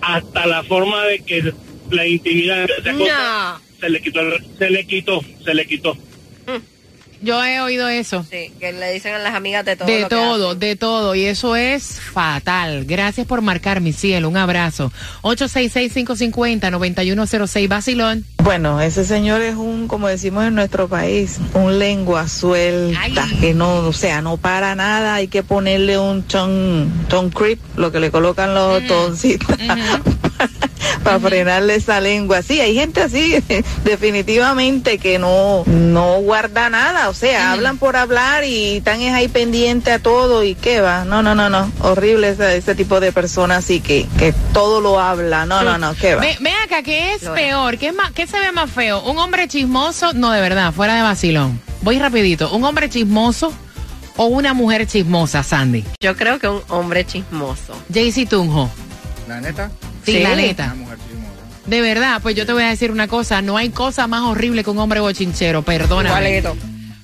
Hasta 0.01 0.47
la 0.47 0.63
forma 0.63 1.03
de 1.05 1.19
que 1.19 1.53
la 1.91 2.07
intimidad 2.07 2.67
No. 2.85 3.61
Se 3.83 3.89
le 3.89 4.01
quitó, 4.01 4.21
se 4.57 4.69
le 4.69 4.87
quitó, 4.87 5.21
se 5.43 5.53
le 5.53 5.65
quitó. 5.65 5.97
Yo 7.21 7.43
he 7.43 7.59
oído 7.61 7.87
eso. 7.87 8.25
Sí, 8.29 8.51
que 8.59 8.73
le 8.73 8.91
dicen 8.91 9.13
a 9.13 9.17
las 9.17 9.33
amigas 9.33 9.63
de 9.63 9.77
todo. 9.77 9.87
De 9.87 10.01
lo 10.01 10.09
todo, 10.09 10.55
de 10.55 10.75
todo. 10.75 11.15
Y 11.15 11.23
eso 11.23 11.55
es 11.55 12.01
fatal. 12.01 12.83
Gracias 12.83 13.25
por 13.25 13.41
marcar, 13.41 13.79
mi 13.79 13.93
cielo. 13.93 14.27
Un 14.27 14.35
abrazo. 14.35 14.91
866-550-9106. 15.21 17.69
Basilón. 17.69 18.25
Bueno, 18.43 18.81
ese 18.81 19.05
señor 19.05 19.41
es 19.41 19.55
un, 19.55 19.87
como 19.87 20.09
decimos 20.09 20.45
en 20.45 20.55
nuestro 20.55 20.89
país, 20.89 21.39
un 21.53 21.79
lengua 21.79 22.27
suelta, 22.27 23.25
que 23.39 23.53
no, 23.53 23.77
o 23.77 23.93
sea, 23.93 24.21
no 24.21 24.35
para 24.35 24.75
nada, 24.75 25.15
hay 25.15 25.29
que 25.29 25.43
ponerle 25.43 25.97
un 25.97 26.23
ton, 26.23 26.91
ton 27.07 27.29
creep, 27.29 27.59
lo 27.77 27.93
que 27.93 28.01
le 28.01 28.11
colocan 28.11 28.53
los 28.53 28.85
toncitos, 28.85 29.57
para 31.03 31.19
frenarle 31.19 31.75
esa 31.75 31.99
lengua. 31.99 32.41
Sí, 32.41 32.59
hay 32.59 32.75
gente 32.75 33.01
así, 33.01 33.35
definitivamente, 33.83 34.97
que 34.97 35.19
no, 35.19 35.63
no 35.65 36.21
guarda 36.21 36.69
nada, 36.69 37.09
o 37.09 37.13
sea, 37.13 37.51
hablan 37.51 37.77
por 37.77 37.95
hablar 37.95 38.43
y 38.43 38.77
están 38.77 39.01
es 39.01 39.13
ahí 39.13 39.27
pendiente 39.27 39.91
a 39.91 39.99
todo 39.99 40.43
y 40.43 40.55
qué 40.55 40.81
va, 40.81 41.05
no, 41.05 41.21
no, 41.21 41.35
no, 41.35 41.49
no, 41.49 41.71
horrible 41.81 42.29
ese, 42.29 42.57
ese 42.57 42.75
tipo 42.75 42.99
de 42.99 43.11
personas 43.11 43.59
así 43.59 43.79
que, 43.79 44.07
que 44.17 44.33
todo 44.53 44.81
lo 44.81 44.99
habla, 44.99 45.45
no, 45.45 45.63
no, 45.63 45.77
no, 45.77 45.93
qué 45.95 46.15
va. 46.15 46.21
Ve, 46.21 46.37
ve 46.39 46.51
acá, 46.63 46.83
¿qué 46.83 47.13
es 47.13 47.21
peor? 47.29 47.77
¿Qué, 47.77 47.87
es 47.87 47.95
más, 47.95 48.11
¿Qué 48.11 48.27
se 48.27 48.39
ve 48.39 48.51
más 48.51 48.71
feo? 48.71 49.01
¿Un 49.03 49.17
hombre 49.19 49.47
chismoso? 49.47 50.13
No, 50.13 50.31
de 50.31 50.41
verdad, 50.41 50.71
fuera 50.71 50.95
de 50.95 51.01
vacilón. 51.01 51.61
Voy 51.81 51.99
rapidito. 51.99 52.51
¿Un 52.51 52.63
hombre 52.63 52.89
chismoso 52.89 53.53
o 54.15 54.25
una 54.25 54.53
mujer 54.53 54.87
chismosa, 54.87 55.43
Sandy? 55.43 55.83
Yo 55.99 56.15
creo 56.15 56.39
que 56.39 56.47
un 56.47 56.61
hombre 56.69 57.05
chismoso. 57.05 57.75
Jaycee 57.93 58.25
Tunjo. 58.25 58.69
¿La 59.27 59.41
neta? 59.41 59.71
Sí, 60.05 60.19
la 60.19 60.35
neta. 60.35 60.65
Una 60.65 60.75
mujer 60.75 60.97
chismosa. 60.97 61.33
De 61.65 61.81
verdad, 61.81 62.19
pues 62.21 62.35
yo 62.35 62.45
te 62.45 62.53
voy 62.53 62.63
a 62.63 62.69
decir 62.69 62.91
una 62.91 63.07
cosa. 63.07 63.41
No 63.41 63.57
hay 63.57 63.69
cosa 63.69 64.07
más 64.07 64.21
horrible 64.21 64.63
que 64.63 64.69
un 64.69 64.79
hombre 64.79 64.99
bochinchero, 64.99 65.61
perdóname. 65.61 66.39
Igualito. 66.39 66.57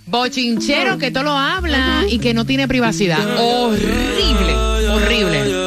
Bochinchero 0.06 0.98
que 0.98 1.12
todo 1.12 1.24
lo 1.24 1.32
habla 1.32 2.04
y 2.10 2.20
que 2.20 2.34
no 2.34 2.46
tiene 2.46 2.68
privacidad. 2.68 3.20
Horrible, 3.40 4.56
horrible. 4.90 5.59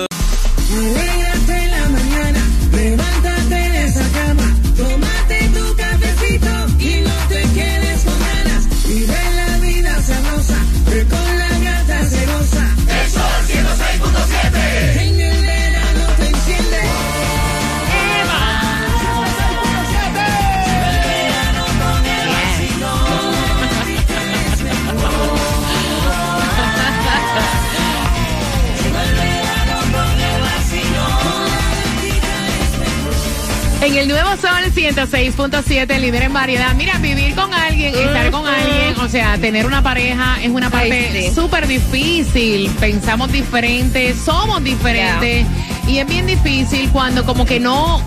El 34.02 34.08
nuevo 34.08 34.30
Sol 34.30 34.64
106.7, 34.74 36.00
líder 36.00 36.24
en 36.24 36.32
variedad. 36.32 36.74
Mira, 36.74 36.98
vivir 36.98 37.36
con 37.36 37.54
alguien, 37.54 37.94
estar 37.94 38.32
con 38.32 38.44
alguien, 38.44 38.98
o 38.98 39.08
sea, 39.08 39.38
tener 39.38 39.64
una 39.64 39.80
pareja 39.80 40.42
es 40.42 40.50
una 40.50 40.70
parte 40.70 41.28
sí. 41.28 41.34
súper 41.34 41.68
difícil. 41.68 42.68
Pensamos 42.80 43.30
diferente, 43.30 44.12
somos 44.14 44.62
diferentes. 44.64 45.46
Y 45.86 45.98
es 45.98 46.06
bien 46.08 46.26
difícil 46.26 46.90
cuando 46.90 47.24
como 47.24 47.44
que 47.44 47.60
no 47.60 48.02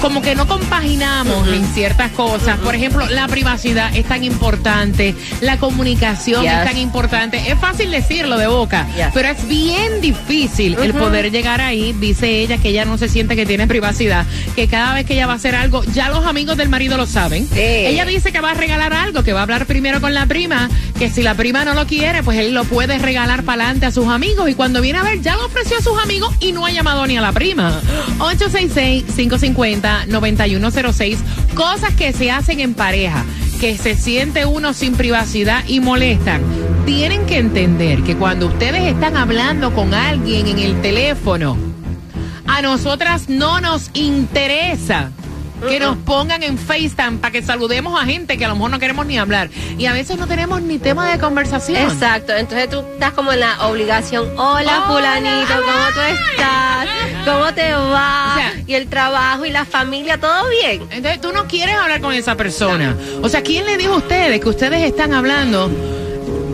como 0.00 0.22
que 0.22 0.34
no 0.34 0.46
compaginamos 0.46 1.48
en 1.48 1.64
ciertas 1.66 2.10
cosas. 2.12 2.58
Por 2.58 2.74
ejemplo, 2.74 3.06
la 3.08 3.28
privacidad 3.28 3.94
es 3.94 4.06
tan 4.06 4.24
importante, 4.24 5.14
la 5.40 5.58
comunicación 5.58 6.42
Yes. 6.42 6.52
es 6.52 6.64
tan 6.64 6.78
importante. 6.78 7.50
Es 7.50 7.58
fácil 7.58 7.90
decirlo 7.90 8.38
de 8.38 8.46
boca, 8.46 8.86
Yes. 8.96 9.06
pero 9.14 9.28
es 9.28 9.46
bien 9.46 10.00
difícil 10.00 10.76
el 10.82 10.94
poder 10.94 11.30
llegar 11.30 11.60
ahí. 11.60 11.92
Dice 11.98 12.40
ella 12.40 12.58
que 12.58 12.68
ella 12.70 12.84
no 12.84 12.98
se 12.98 13.08
siente 13.08 13.36
que 13.36 13.46
tiene 13.46 13.66
privacidad, 13.66 14.26
que 14.56 14.68
cada 14.68 14.94
vez 14.94 15.06
que 15.06 15.14
ella 15.14 15.26
va 15.26 15.34
a 15.34 15.36
hacer 15.36 15.54
algo, 15.54 15.82
ya 15.84 16.08
los 16.08 16.24
amigos 16.26 16.56
del 16.56 16.68
marido 16.68 16.96
lo 16.96 17.06
saben. 17.06 17.46
Ella 17.88 18.04
dice 18.04 18.32
que 18.32 18.40
va 18.40 18.52
a 18.52 18.54
regalar 18.54 18.92
algo, 18.92 19.22
que 19.22 19.32
va 19.32 19.40
a 19.40 19.42
hablar 19.42 19.66
primero 19.66 20.00
con 20.00 20.14
la 20.14 20.26
prima, 20.26 20.68
que 20.98 21.10
si 21.10 21.22
la 21.22 21.34
prima 21.34 21.64
no 21.64 21.74
lo 21.74 21.86
quiere, 21.86 22.22
pues 22.22 22.38
él 22.38 22.54
lo 22.54 22.64
puede 22.64 22.98
regalar 22.98 23.42
para 23.42 23.64
adelante 23.64 23.86
a 23.86 23.90
sus 23.90 24.06
amigos. 24.08 24.48
Y 24.48 24.54
cuando 24.54 24.80
viene 24.80 24.98
a 24.98 25.02
ver, 25.02 25.20
ya 25.20 25.36
lo 25.36 25.46
ofreció 25.46 25.78
a 25.78 25.82
sus 25.82 25.98
amigos 26.02 26.34
y 26.40 26.52
no 26.52 26.64
ha 26.66 26.70
llamado 26.70 27.06
ni 27.06 27.16
a 27.16 27.20
la 27.20 27.32
prima. 27.32 27.80
866-550-9106. 30.08 31.18
Cosas 31.54 31.94
que 31.94 32.12
se 32.12 32.30
hacen 32.30 32.60
en 32.60 32.74
pareja, 32.74 33.24
que 33.60 33.76
se 33.76 33.94
siente 33.94 34.46
uno 34.46 34.72
sin 34.72 34.94
privacidad 34.94 35.64
y 35.66 35.80
molestan. 35.80 36.42
Tienen 36.86 37.26
que 37.26 37.38
entender 37.38 38.02
que 38.02 38.16
cuando 38.16 38.46
ustedes 38.46 38.82
están 38.84 39.16
hablando 39.16 39.74
con 39.74 39.94
alguien 39.94 40.46
en 40.46 40.58
el 40.58 40.80
teléfono, 40.80 41.56
a 42.46 42.62
nosotras 42.62 43.28
no 43.28 43.60
nos 43.60 43.90
interesa 43.94 45.12
que 45.68 45.80
nos 45.80 45.96
pongan 45.98 46.42
en 46.42 46.58
FaceTime 46.58 47.18
para 47.20 47.32
que 47.32 47.42
saludemos 47.42 48.00
a 48.00 48.04
gente 48.04 48.36
que 48.38 48.44
a 48.44 48.48
lo 48.48 48.54
mejor 48.54 48.70
no 48.70 48.78
queremos 48.78 49.06
ni 49.06 49.18
hablar. 49.18 49.50
Y 49.78 49.86
a 49.86 49.92
veces 49.92 50.18
no 50.18 50.26
tenemos 50.26 50.62
ni 50.62 50.78
tema 50.78 51.10
de 51.10 51.18
conversación. 51.18 51.78
Exacto, 51.78 52.34
entonces 52.34 52.68
tú 52.70 52.80
estás 52.92 53.12
como 53.12 53.32
en 53.32 53.40
la 53.40 53.66
obligación, 53.66 54.26
hola, 54.38 54.60
Hola, 54.60 54.84
fulanito, 54.86 55.54
¿cómo 55.54 55.86
tú 55.94 56.00
estás? 56.00 56.88
¿Cómo 57.24 57.54
te 57.54 57.72
va? 57.72 58.32
O 58.32 58.38
sea, 58.38 58.54
y 58.66 58.74
el 58.74 58.88
trabajo 58.88 59.44
y 59.44 59.50
la 59.50 59.64
familia, 59.64 60.18
¿todo 60.18 60.48
bien? 60.48 60.82
Entonces 60.90 61.20
tú 61.20 61.32
no 61.32 61.46
quieres 61.46 61.76
hablar 61.76 62.00
con 62.00 62.12
esa 62.12 62.36
persona. 62.36 62.96
O 63.22 63.28
sea, 63.28 63.42
¿quién 63.42 63.66
le 63.66 63.76
dijo 63.76 63.94
a 63.94 63.98
ustedes 63.98 64.40
que 64.40 64.48
ustedes 64.48 64.82
están 64.82 65.12
hablando? 65.12 65.70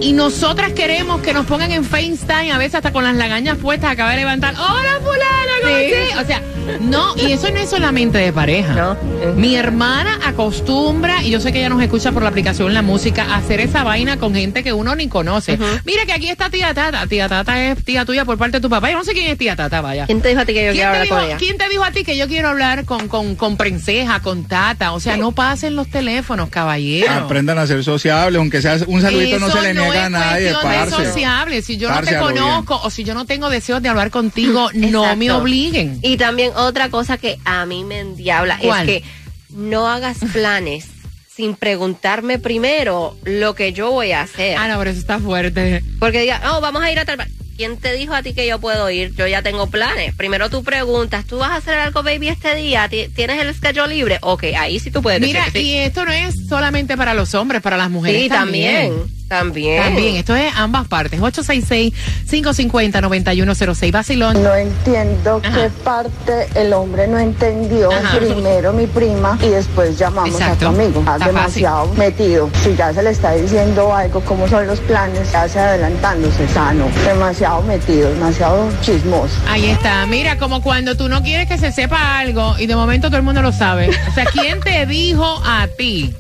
Y 0.01 0.13
nosotras 0.13 0.73
queremos 0.73 1.21
que 1.23 1.33
nos 1.33 1.47
pongan 1.47 1.73
en 1.73 1.85
FaceTime, 1.85 2.53
a 2.53 2.59
veces 2.59 2.77
hasta 2.77 2.93
con 2.93 3.03
las 3.05 3.17
lagañas 3.17 3.57
puestas, 3.59 3.91
acaba 3.91 4.11
de 4.11 4.19
levantar. 4.19 4.55
¡Hola, 4.55 5.01
fulana! 5.03 5.53
¿cómo 5.63 5.77
Sí. 5.77 5.93
estás?". 5.93 6.23
O 6.23 6.27
sea, 6.27 6.43
no, 6.81 7.15
y 7.17 7.33
eso 7.33 7.49
no 7.51 7.57
es 7.59 7.71
solamente 7.71 8.19
de 8.19 8.33
pareja. 8.33 8.97
Mi 9.37 9.57
hermana 9.57 10.19
acostumbra, 10.25 11.23
y 11.23 11.31
yo 11.31 11.41
sé 11.41 11.53
que 11.53 11.59
ella 11.61 11.69
nos 11.71 11.83
escucha 11.83 12.13
por 12.13 12.23
la 12.23 12.29
aplicación 12.29 12.75
La 12.75 12.83
Música, 12.83 13.25
a 13.25 13.37
hacer 13.37 13.61
esa 13.61 13.85
vaina 13.85 14.19
con 14.19 14.35
gente 14.35 14.63
que 14.63 14.73
uno 14.73 14.95
ni 14.95 15.09
conoce. 15.09 15.59
Mira 15.85 16.05
que 16.05 16.13
aquí 16.13 16.29
está 16.29 16.51
tía 16.51 16.75
Tata. 16.75 17.07
Tía 17.07 17.29
Tata 17.29 17.65
es 17.65 17.83
tía 17.85 18.05
tuya 18.05 18.25
por 18.25 18.37
parte 18.37 18.59
de 18.59 18.61
tu 18.61 18.69
papá. 18.69 18.91
Yo 18.91 18.99
no 18.99 19.05
sé 19.05 19.13
quién 19.13 19.29
es 19.31 19.39
tía 19.39 19.57
Tata, 19.57 19.81
vaya. 19.81 20.07
¿Quién 20.07 20.21
te 20.21 20.29
dijo 20.29 20.41
a 20.41 20.45
ti 20.45 20.53
que 20.55 20.67
yo 20.67 20.73
¿Quién 20.73 20.75
quiero 20.75 20.89
hablar 20.91 21.03
dijo, 21.05 21.15
con 21.17 21.25
ella? 21.25 21.37
quién 21.39 21.57
te 21.59 21.69
dijo 21.69 21.85
a 21.85 21.91
ti 21.93 22.05
que 22.05 22.17
yo 22.17 22.29
quiero 22.29 22.49
hablar 22.49 22.85
con, 22.85 23.09
con, 23.09 23.35
con 23.37 23.57
Princeja, 23.57 24.21
con 24.21 24.45
Tata? 24.45 24.93
O 24.93 25.01
sea, 25.01 25.17
no 25.17 25.33
pasen 25.33 25.75
los 25.75 25.89
teléfonos, 25.89 26.49
caballero. 26.51 27.11
Aprendan 27.13 27.59
a 27.59 27.67
ser 27.67 27.83
sociables, 27.83 28.39
aunque 28.39 28.61
sea 28.61 28.77
un 28.87 29.01
saludito 29.01 29.39
no 29.39 29.51
se 29.51 29.63
le 29.63 29.73
niega 29.75 29.86
a 29.95 30.05
es 30.07 30.11
nadie, 30.11 30.53
cuestión 30.53 31.03
de 31.03 31.07
sociable. 31.07 31.63
Si 31.63 31.77
yo 31.77 31.89
no 31.91 32.01
te 32.01 32.11
bien. 32.11 32.21
conozco 32.21 32.81
o 32.83 32.91
si 32.91 33.05
yo 33.05 33.15
no 33.15 33.25
tengo 33.27 33.49
deseos 33.51 33.83
de 33.83 33.89
hablar 33.89 34.11
contigo, 34.11 34.69
no 34.75 35.15
me 35.17 35.31
obliguen. 35.31 35.99
Y 36.03 36.17
también 36.17 36.53
otra 36.57 36.89
cosa 36.89 37.17
que 37.19 37.39
a 37.45 37.65
mí 37.67 37.85
me 37.85 38.01
endiabla 38.01 38.59
¿Cuál? 38.63 38.89
es 38.89 39.03
que 39.03 39.09
no 39.51 39.89
hagas 39.89 40.19
planes 40.33 40.87
sin 41.35 41.55
preguntarme 41.55 42.39
primero 42.39 43.17
lo 43.25 43.55
que 43.55 43.73
yo 43.73 43.91
voy 43.91 44.13
a 44.13 44.23
hacer. 44.23 44.57
Ah, 44.59 44.69
no, 44.69 44.79
pero 44.79 44.91
eso 44.91 45.01
está 45.01 45.19
fuerte. 45.19 45.83
Porque 45.99 46.21
diga, 46.21 46.41
oh, 46.55 46.61
vamos 46.61 46.83
a 46.83 46.91
ir 46.91 46.99
a 46.99 47.05
tal... 47.05 47.19
pa-". 47.19 47.27
¿Quién 47.59 47.79
te 47.79 47.95
dijo 47.95 48.15
a 48.15 48.23
ti 48.23 48.35
que 48.35 48.47
yo 48.47 48.59
puedo 48.59 48.91
ir? 48.91 49.15
Yo 49.17 49.27
ya 49.27 49.41
tengo 49.41 49.67
planes. 49.69 50.15
Primero 50.15 50.51
tú 50.51 50.63
preguntas, 50.63 51.25
¿tú 51.25 51.39
vas 51.39 51.53
a 51.53 51.57
hacer 51.57 51.75
algo, 51.79 52.03
baby, 52.03 52.29
este 52.29 52.55
día? 52.55 52.87
¿Ti- 52.89 53.09
¿Tienes 53.15 53.41
el 53.41 53.55
schedule 53.55 53.89
libre? 53.95 54.19
Ok, 54.21 54.45
ahí 54.59 54.79
sí 54.79 54.91
tú 54.91 55.01
puedes 55.03 55.21
decir 55.23 55.37
Mira, 55.37 55.47
que 55.51 55.61
sí. 55.61 55.67
y 55.69 55.75
esto 55.79 56.05
no 56.05 56.13
es 56.13 56.35
solamente 56.51 56.99
para 56.99 57.15
los 57.15 57.35
hombres, 57.35 57.63
para 57.63 57.79
las 57.79 57.89
mujeres 57.89 58.25
Sí, 58.25 58.29
también. 58.29 58.89
también. 58.91 59.16
También. 59.29 59.83
También, 59.83 60.17
esto 60.17 60.35
es 60.37 60.53
ambas 60.57 60.87
partes. 60.89 61.21
866-550-9106. 61.21 63.93
Vacilón. 63.93 64.43
No 64.43 64.55
entiendo 64.55 65.41
Ajá. 65.45 65.55
qué 65.55 65.71
parte 65.83 66.47
el 66.55 66.73
hombre 66.73 67.07
no 67.09 67.19
entendió. 67.19 67.91
Ajá. 67.93 68.19
Primero 68.19 68.73
mi 68.73 68.87
prima 68.87 69.39
y 69.43 69.49
después 69.49 69.99
llamamos 69.99 70.31
Exacto. 70.31 70.69
a 70.69 70.73
tu 70.73 70.77
amigo. 70.81 71.01
Está 71.01 71.19
demasiado 71.27 71.93
metido. 71.95 72.51
Si 72.63 72.75
ya 72.77 72.93
se 72.93 73.03
le 73.03 73.11
está 73.11 73.33
diciendo 73.33 73.95
algo, 73.95 74.21
cómo 74.21 74.49
son 74.49 74.67
los 74.67 74.81
planes, 74.81 75.33
ya 75.33 75.49
se 75.49 75.59
adelantándose 75.59 76.47
sano. 76.49 76.87
Demasiado 77.05 77.63
metido, 77.63 78.11
demasiado 78.11 78.69
chismoso. 78.81 79.35
Ahí 79.49 79.67
está. 79.67 80.07
Mira, 80.07 80.39
como 80.39 80.63
cuando 80.63 80.97
tú 80.97 81.09
no 81.09 81.23
quieres 81.23 81.49
que 81.49 81.59
se 81.59 81.73
sepa 81.73 82.19
algo 82.19 82.55
y 82.59 82.67
de 82.67 82.77
momento 82.77 83.09
todo 83.09 83.17
el 83.19 83.23
mundo 83.25 83.43
lo 83.43 83.53
sabe. 83.53 83.91
O 84.09 84.15
sea, 84.15 84.25
¿quién 84.27 84.61
te 84.61 84.87
dijo 84.87 85.43
a 85.45 85.67
ti? 85.77 86.15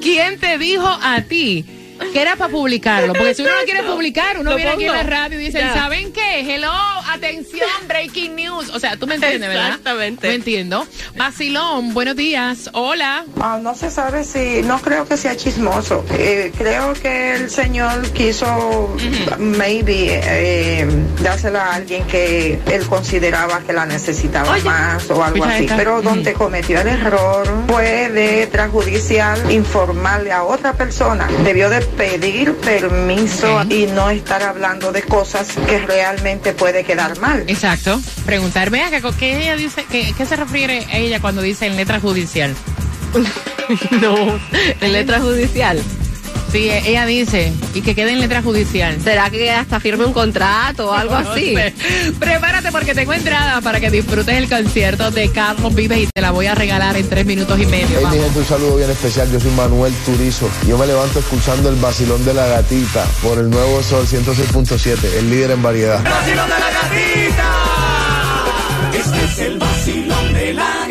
¿Quién 0.00 0.38
te 0.40 0.58
dijo 0.58 0.86
a 0.86 1.22
ti 1.22 1.77
que 2.12 2.20
era 2.20 2.36
para 2.36 2.50
publicarlo? 2.50 3.12
Porque 3.12 3.34
si 3.34 3.42
uno 3.42 3.52
no 3.58 3.64
quiere 3.64 3.82
publicar, 3.82 4.38
uno 4.38 4.50
Lo 4.50 4.56
viene 4.56 4.72
aquí 4.72 4.84
en 4.84 4.92
la 4.92 5.02
radio 5.02 5.40
y 5.40 5.44
dice, 5.44 5.58
Ya. 5.58 5.74
¿saben 5.74 6.12
qué? 6.12 6.40
Hello, 6.54 6.72
atención, 7.12 7.68
breaking 7.86 8.36
news. 8.36 8.70
O 8.70 8.78
sea, 8.80 8.96
tú 8.96 9.06
me 9.06 9.16
entiendes, 9.16 9.48
¿verdad? 9.48 9.68
Exactamente. 9.68 10.28
No 10.28 10.34
entiendo. 10.34 10.86
Vacilón, 11.16 11.94
buenos 11.94 12.16
días. 12.16 12.70
Hola. 12.72 13.24
Ah, 13.40 13.58
no 13.62 13.74
se 13.74 13.90
sabe 13.90 14.24
si, 14.24 14.62
no 14.62 14.80
creo 14.80 15.06
que 15.06 15.16
sea 15.16 15.36
chismoso. 15.36 16.04
Eh, 16.12 16.52
creo 16.56 16.92
que 16.94 17.34
el 17.34 17.50
señor 17.50 18.10
quiso, 18.12 18.96
maybe, 19.38 20.20
eh, 20.24 20.86
dársela 21.22 21.66
a 21.66 21.74
alguien 21.76 22.04
que 22.06 22.58
él 22.70 22.86
consideraba 22.86 23.60
que 23.60 23.72
la 23.72 23.86
necesitaba 23.86 24.56
más 24.58 25.10
o 25.10 25.22
algo 25.22 25.44
así. 25.44 25.64
esta. 25.64 25.76
Pero 25.76 26.02
donde 26.02 26.32
cometió 26.32 26.80
el 26.80 26.88
error 26.88 27.46
fue 27.68 28.08
de 28.10 28.42
extrajudicial 28.44 29.50
informarle 29.50 30.32
a 30.32 30.44
otra 30.44 30.72
persona. 30.74 31.28
Debió 31.44 31.68
de 31.70 31.87
pedir 31.96 32.54
permiso 32.56 33.62
y 33.68 33.86
no 33.86 34.10
estar 34.10 34.42
hablando 34.42 34.92
de 34.92 35.02
cosas 35.02 35.48
que 35.66 35.78
realmente 35.80 36.52
puede 36.52 36.84
quedar 36.84 37.18
mal. 37.18 37.44
Exacto. 37.46 38.00
Preguntar, 38.26 38.70
vea, 38.70 38.90
¿qué, 38.90 39.02
qué 39.18 39.42
ella 39.42 39.56
dice, 39.56 39.84
qué, 39.90 40.12
qué 40.16 40.26
se 40.26 40.36
refiere 40.36 40.86
a 40.90 40.98
ella 40.98 41.20
cuando 41.20 41.42
dice 41.42 41.66
en 41.66 41.76
letra 41.76 42.00
judicial? 42.00 42.54
no, 44.00 44.38
en 44.80 44.92
letra 44.92 45.20
judicial. 45.20 45.80
Sí, 46.50 46.68
e- 46.70 46.88
ella 46.90 47.04
dice, 47.06 47.52
y 47.74 47.82
que 47.82 47.94
quede 47.94 48.12
en 48.12 48.20
letra 48.20 48.42
judicial. 48.42 48.96
¿Será 49.02 49.28
que 49.30 49.50
hasta 49.50 49.80
firme 49.80 50.04
un 50.06 50.12
contrato 50.12 50.88
o 50.90 50.92
algo 50.94 51.18
No 51.20 51.30
así? 51.32 51.54
sé. 51.54 51.74
Prepárate 52.18 52.72
porque 52.72 52.94
tengo 52.94 53.12
entrada 53.12 53.60
para 53.60 53.80
que 53.80 53.90
disfrutes 53.90 54.34
el 54.34 54.48
concierto 54.48 55.10
de 55.10 55.30
Carlos 55.30 55.74
Vives 55.74 55.98
y 55.98 56.06
te 56.06 56.20
la 56.22 56.30
voy 56.30 56.46
a 56.46 56.54
regalar 56.54 56.96
en 56.96 57.08
tres 57.08 57.26
minutos 57.26 57.58
y 57.60 57.66
medio. 57.66 57.98
Hey, 58.00 58.06
mi 58.10 58.18
gente, 58.18 58.38
un 58.38 58.44
saludo 58.46 58.76
bien 58.76 58.90
especial. 58.90 59.30
Yo 59.30 59.38
soy 59.40 59.50
Manuel 59.52 59.92
Turizo. 60.06 60.48
Yo 60.66 60.78
me 60.78 60.86
levanto 60.86 61.18
escuchando 61.18 61.68
el 61.68 61.76
vacilón 61.76 62.24
de 62.24 62.32
la 62.34 62.46
gatita 62.46 63.04
por 63.22 63.38
el 63.38 63.50
nuevo 63.50 63.82
Sol 63.82 64.06
106.7, 64.06 65.18
el 65.18 65.30
líder 65.30 65.50
en 65.52 65.62
variedad. 65.62 66.02
vacilón 66.02 66.48
de 66.48 66.54
la 66.58 66.70
gatita. 66.70 67.52
Este 68.98 69.24
es 69.24 69.38
el 69.38 69.58
vacilón 69.58 70.32
de 70.32 70.54
la 70.54 70.87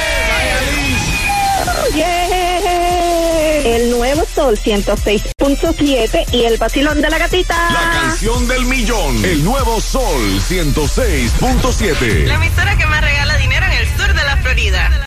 Yeah. 1.95 2.24
Sol 4.33 4.57
106.7 4.57 6.33
y 6.33 6.45
el 6.45 6.57
vacilón 6.57 7.01
de 7.01 7.09
la 7.09 7.17
gatita. 7.17 7.55
La 7.71 8.01
canción 8.01 8.47
del 8.47 8.65
millón. 8.65 9.25
El 9.25 9.43
nuevo 9.43 9.81
Sol 9.81 10.39
106.7. 10.47 12.25
La 12.25 12.35
emisora 12.35 12.77
que 12.77 12.85
más 12.85 13.01
regala 13.01 13.35
dinero 13.38 13.65
en 13.65 13.71
el 13.73 13.88
sur 13.97 14.07
de 14.07 14.23
la 14.23 14.38
Florida. 14.38 15.01